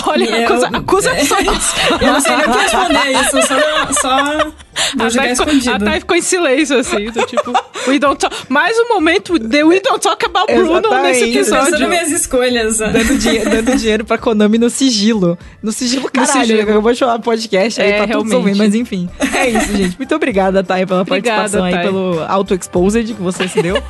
[0.07, 1.74] Olha, Eu- acusa, acusações.
[2.01, 4.53] Eu não sei nem o que responder isso, só, só
[4.99, 7.53] A jogar Thay ficou, a Thay ficou em silêncio, assim, tipo,
[7.88, 8.36] we don't talk.
[8.49, 11.19] Mais um momento, the we don't talk about Bruno Exatamente.
[11.19, 11.80] nesse Pensando episódio.
[11.80, 12.78] nas minhas escolhas.
[12.78, 15.38] Dando, dinhe- dando dinheiro pra Konami no sigilo.
[15.61, 16.41] No sigilo, caralho.
[16.47, 16.69] sigilo.
[16.69, 18.57] Eu vou chamar o podcast aí É, pra todos realmente.
[18.57, 19.97] Mas enfim, é isso, gente.
[19.97, 21.84] Muito obrigada, Thay, pela Obrigada, participação aí, Thay.
[21.84, 23.82] pelo auto-exposed que você se deu.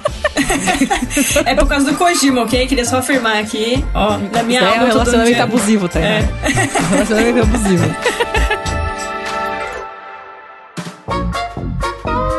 [1.46, 2.66] É por causa do Kojima, ok?
[2.68, 3.84] Queria só afirmar aqui.
[3.94, 6.04] Ó, na minha é aula um eu tô dando relacionamento abusivo, Thay.
[6.04, 6.30] É.
[6.92, 7.96] Relacionamento abusivo.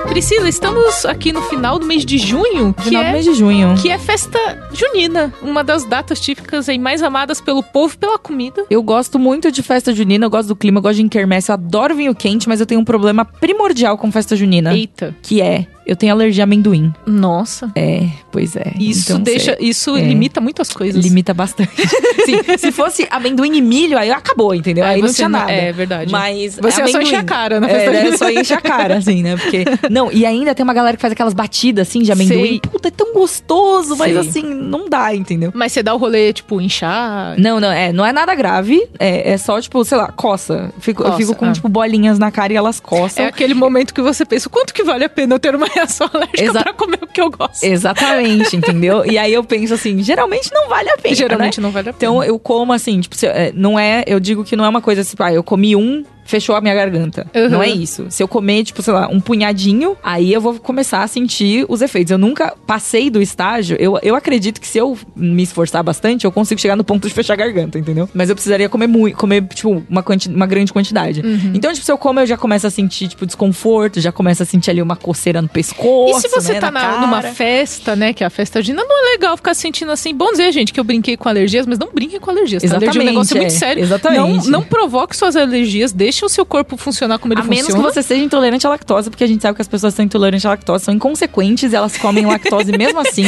[0.09, 3.35] Priscila, estamos aqui no final do mês de junho, que Final do é, mês de
[3.35, 3.75] junho.
[3.81, 4.39] que é festa
[4.73, 8.65] junina, uma das datas típicas e mais amadas pelo povo e pela comida.
[8.71, 11.55] Eu gosto muito de festa junina, eu gosto do clima, eu gosto de quermesse, eu
[11.55, 14.75] adoro vinho quente, mas eu tenho um problema primordial com festa junina.
[14.75, 15.15] Eita.
[15.23, 16.93] Que é, eu tenho alergia a amendoim.
[17.07, 17.71] Nossa.
[17.75, 18.75] É, pois é.
[18.79, 20.03] Isso Então, deixa, isso é.
[20.03, 21.03] limita muitas coisas.
[21.03, 21.71] Limita bastante.
[22.27, 24.85] Sim, se fosse amendoim e milho, aí acabou, entendeu?
[24.85, 25.51] Aí, Aí não tinha nada.
[25.51, 26.13] é verdade.
[26.13, 28.17] Mas Você ia só encher a cara festa É, né?
[28.17, 29.37] só enche a cara, assim, né?
[29.37, 29.65] Porque...
[29.91, 32.39] Não, e ainda tem uma galera que faz aquelas batidas, assim, de amendoim.
[32.39, 32.61] Sei.
[32.61, 34.19] Puta, é tão gostoso, mas Sei.
[34.19, 35.51] assim, não dá, entendeu?
[35.55, 37.35] Mas você dá o rolê, tipo, inchar.
[37.39, 38.87] Não, não, é, não é nada grave.
[38.99, 40.73] É, é só, tipo, sei lá, coça.
[40.81, 41.53] Fico, eu Coça, fico com, ah.
[41.53, 43.25] tipo, bolinhas na cara e elas coçam.
[43.25, 46.11] É aquele momento que você pensa, quanto que vale a pena eu ter uma reação
[46.13, 47.63] alérgica Exa- pra comer o que eu gosto?
[47.65, 49.05] Exatamente, entendeu?
[49.07, 51.15] E aí eu penso assim, geralmente não vale a pena.
[51.15, 51.65] Geralmente né?
[51.67, 52.13] não vale a pena.
[52.13, 54.81] Então eu como assim, tipo, se- é, não é, eu digo que não é uma
[54.83, 57.27] coisa assim, ah, eu comi um, fechou a minha garganta.
[57.35, 57.49] Uhum.
[57.49, 58.07] Não é isso.
[58.11, 61.81] Se eu comer, tipo, sei lá, um punhadinho, aí eu vou começar a sentir os
[61.81, 62.11] efeitos.
[62.11, 66.31] Eu nunca passei do estágio, eu, eu acredito que se eu me esforçar bastante, eu
[66.31, 68.09] consigo chegar no ponto de fechar a garganta, entendeu?
[68.13, 71.23] Mas eu precisaria comer muito, comer, tipo, uma, quanti uma grande quantidade.
[71.23, 71.53] Uhum.
[71.55, 74.47] Então, tipo, se eu como, eu já começo a sentir, tipo, desconforto, já começo a
[74.47, 76.19] sentir ali uma coceira no pescoço.
[76.19, 79.09] E se você né, tá na numa festa, né, que é a festa junina, não
[79.09, 80.15] é legal ficar sentindo assim.
[80.15, 82.63] Bom dizer, gente, que eu brinquei com alergias, mas não brinquem com alergias.
[82.63, 82.77] Tá?
[82.77, 83.51] Alergia é um Exatamente, negócio muito é.
[83.51, 83.83] sério.
[83.83, 84.45] Exatamente.
[84.45, 87.89] Não, não provoque suas alergias, deixe o seu corpo funcionar como ele A menos funciona.
[87.89, 90.05] que você seja intolerante à lactose, porque a gente sabe que as pessoas que são
[90.05, 93.25] intolerantes à lactose são inconsequentes, elas comem lactose mesmo assim.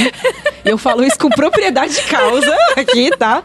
[0.65, 3.43] Eu falo isso com propriedade de causa aqui, tá?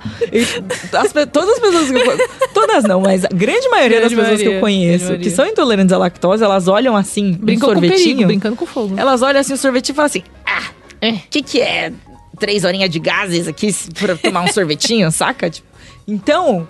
[0.93, 2.17] As todas as pessoas que eu,
[2.53, 5.45] Todas não, mas a grande maioria Grande das pessoas que maioria, eu conheço que são
[5.45, 8.27] intolerantes à lactose, elas olham assim, Brincou um com perigo, sorvetinho.
[8.27, 8.95] brincando com fogo.
[8.97, 10.63] Elas olham assim o sorvetinho e falam assim: ah,
[11.01, 11.11] É.
[11.11, 11.91] o que, que é
[12.39, 15.49] três horinhas de gases aqui pra tomar um sorvetinho, saca?
[15.49, 15.67] Tipo,
[16.07, 16.67] então,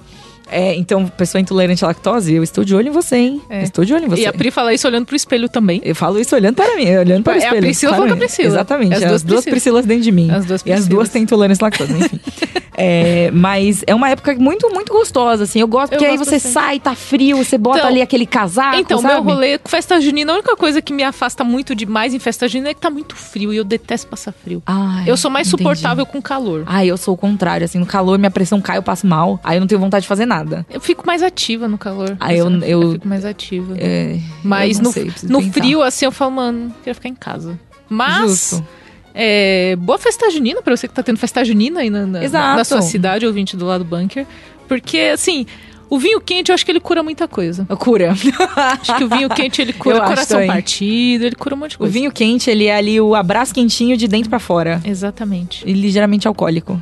[0.50, 3.42] é, então, pessoa intolerante à lactose, eu estou de olho em você, hein?
[3.50, 3.60] É.
[3.60, 4.22] Eu estou de olho em você.
[4.22, 5.82] E a Pri fala isso olhando pro espelho também.
[5.84, 7.62] Eu falo isso olhando para mim, olhando para o É a espelho.
[7.62, 8.28] Priscila para falando com a.
[8.28, 8.48] Priscila.
[8.48, 9.84] Exatamente, É as as, duas duas Priscilas.
[9.84, 10.30] Priscilas dentro de mim.
[10.32, 10.88] As duas E as Priscilas.
[10.88, 12.20] duas têm intolerância à lactose, enfim.
[12.78, 15.60] É, mas é uma época muito, muito gostosa, assim.
[15.60, 16.54] Eu gosto Eu porque aí gosto você bastante.
[16.54, 19.14] sai, tá frio, você bota Então- ali aquele casaco, Então, sabe?
[19.14, 22.48] meu rolê com festa junina, a única coisa que me afasta muito demais em festa
[22.48, 24.62] junina é que tá muito frio e eu detesto passar frio.
[24.66, 25.64] Ai, eu sou mais entendi.
[25.64, 26.64] suportável com calor.
[26.66, 29.40] Ai, eu sou o contrário, assim, no calor minha pressão cai, eu passo mal.
[29.44, 30.66] Aí eu não tenho vontade de fazer nada.
[30.70, 32.18] Eu fico mais ativa no calor.
[32.20, 33.76] Ah, eu- eu- fico mais ativa.
[33.78, 35.54] É, Mas eu no, sei, no pensar.
[35.54, 37.58] frio, assim, eu falo, mano, queria ficar em casa.
[37.90, 38.68] Mas, Justo.
[39.16, 42.64] É, boa festa junina pra você que tá tendo festa junina aí na, na, na
[42.64, 44.26] sua cidade, ouvinte do lado do bunker.
[44.68, 45.46] Porque, assim,
[45.90, 47.66] o vinho quente, eu acho que ele cura muita coisa.
[47.80, 48.12] Cura.
[48.82, 50.48] Acho que o vinho quente, ele cura Eu acho coração também.
[50.52, 51.94] partido, ele cura um monte de o coisa.
[51.94, 54.82] vinho quente, ele é ali o abraço quentinho de dentro pra fora.
[54.84, 55.64] Exatamente.
[55.66, 56.82] E ligeiramente alcoólico.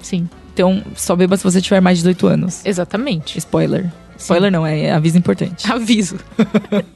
[0.00, 2.64] Sim, Então, só beba se você tiver mais de 18 anos.
[2.64, 3.36] exatamente.
[3.38, 3.90] Spoiler.
[4.16, 5.66] Spoiler não, é aviso importante.
[5.70, 6.16] Aviso.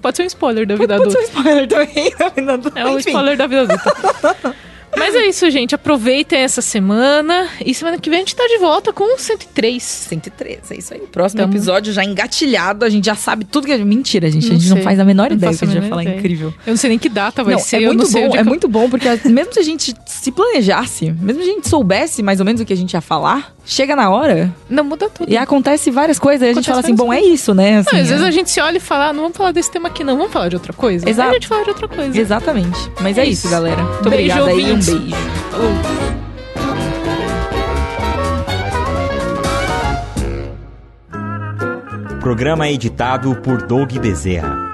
[0.00, 1.26] Pode ser um spoiler da vida Pode adulta.
[1.26, 2.14] ser um spoiler também.
[2.16, 2.78] da vida adulta.
[2.78, 3.10] É um Enfim.
[3.10, 4.54] spoiler da vida adulta.
[4.96, 5.74] Mas é isso, gente.
[5.74, 7.48] Aproveitem essa semana.
[7.64, 9.82] E semana que vem a gente tá de volta com 103.
[9.82, 11.00] 103, é isso aí.
[11.00, 11.52] Próximo Tamo...
[11.52, 12.84] episódio já engatilhado.
[12.84, 13.78] A gente já sabe tudo que é.
[13.78, 14.46] Mentira, gente.
[14.46, 14.76] Não a gente sei.
[14.76, 16.02] não faz a menor não ideia que a gente vai falar.
[16.02, 16.18] Ideia.
[16.18, 16.54] Incrível.
[16.66, 17.82] Eu não sei nem que data vai não, ser.
[17.82, 21.50] É muito bom, é muito bom, porque mesmo se a gente se planejasse, mesmo se
[21.50, 24.52] a gente soubesse mais ou menos o que a gente ia falar, chega na hora.
[24.68, 25.30] Não muda tudo.
[25.30, 26.42] E acontece várias coisas.
[26.42, 27.78] Aí a gente fala assim, bom, é isso, né?
[27.78, 28.10] Assim, não, às é.
[28.10, 30.16] vezes a gente se olha e fala, ah, não vamos falar desse tema aqui, não,
[30.16, 31.08] vamos falar de outra coisa.
[31.08, 31.28] Exato.
[31.28, 32.18] Aí a gente fala de outra coisa.
[32.18, 32.78] Exatamente.
[33.00, 33.82] Mas é, é isso, isso, galera.
[33.82, 35.16] Muito beijo, obrigada aí, um beijo.
[42.20, 44.67] Programa editado por Doug Bezerra.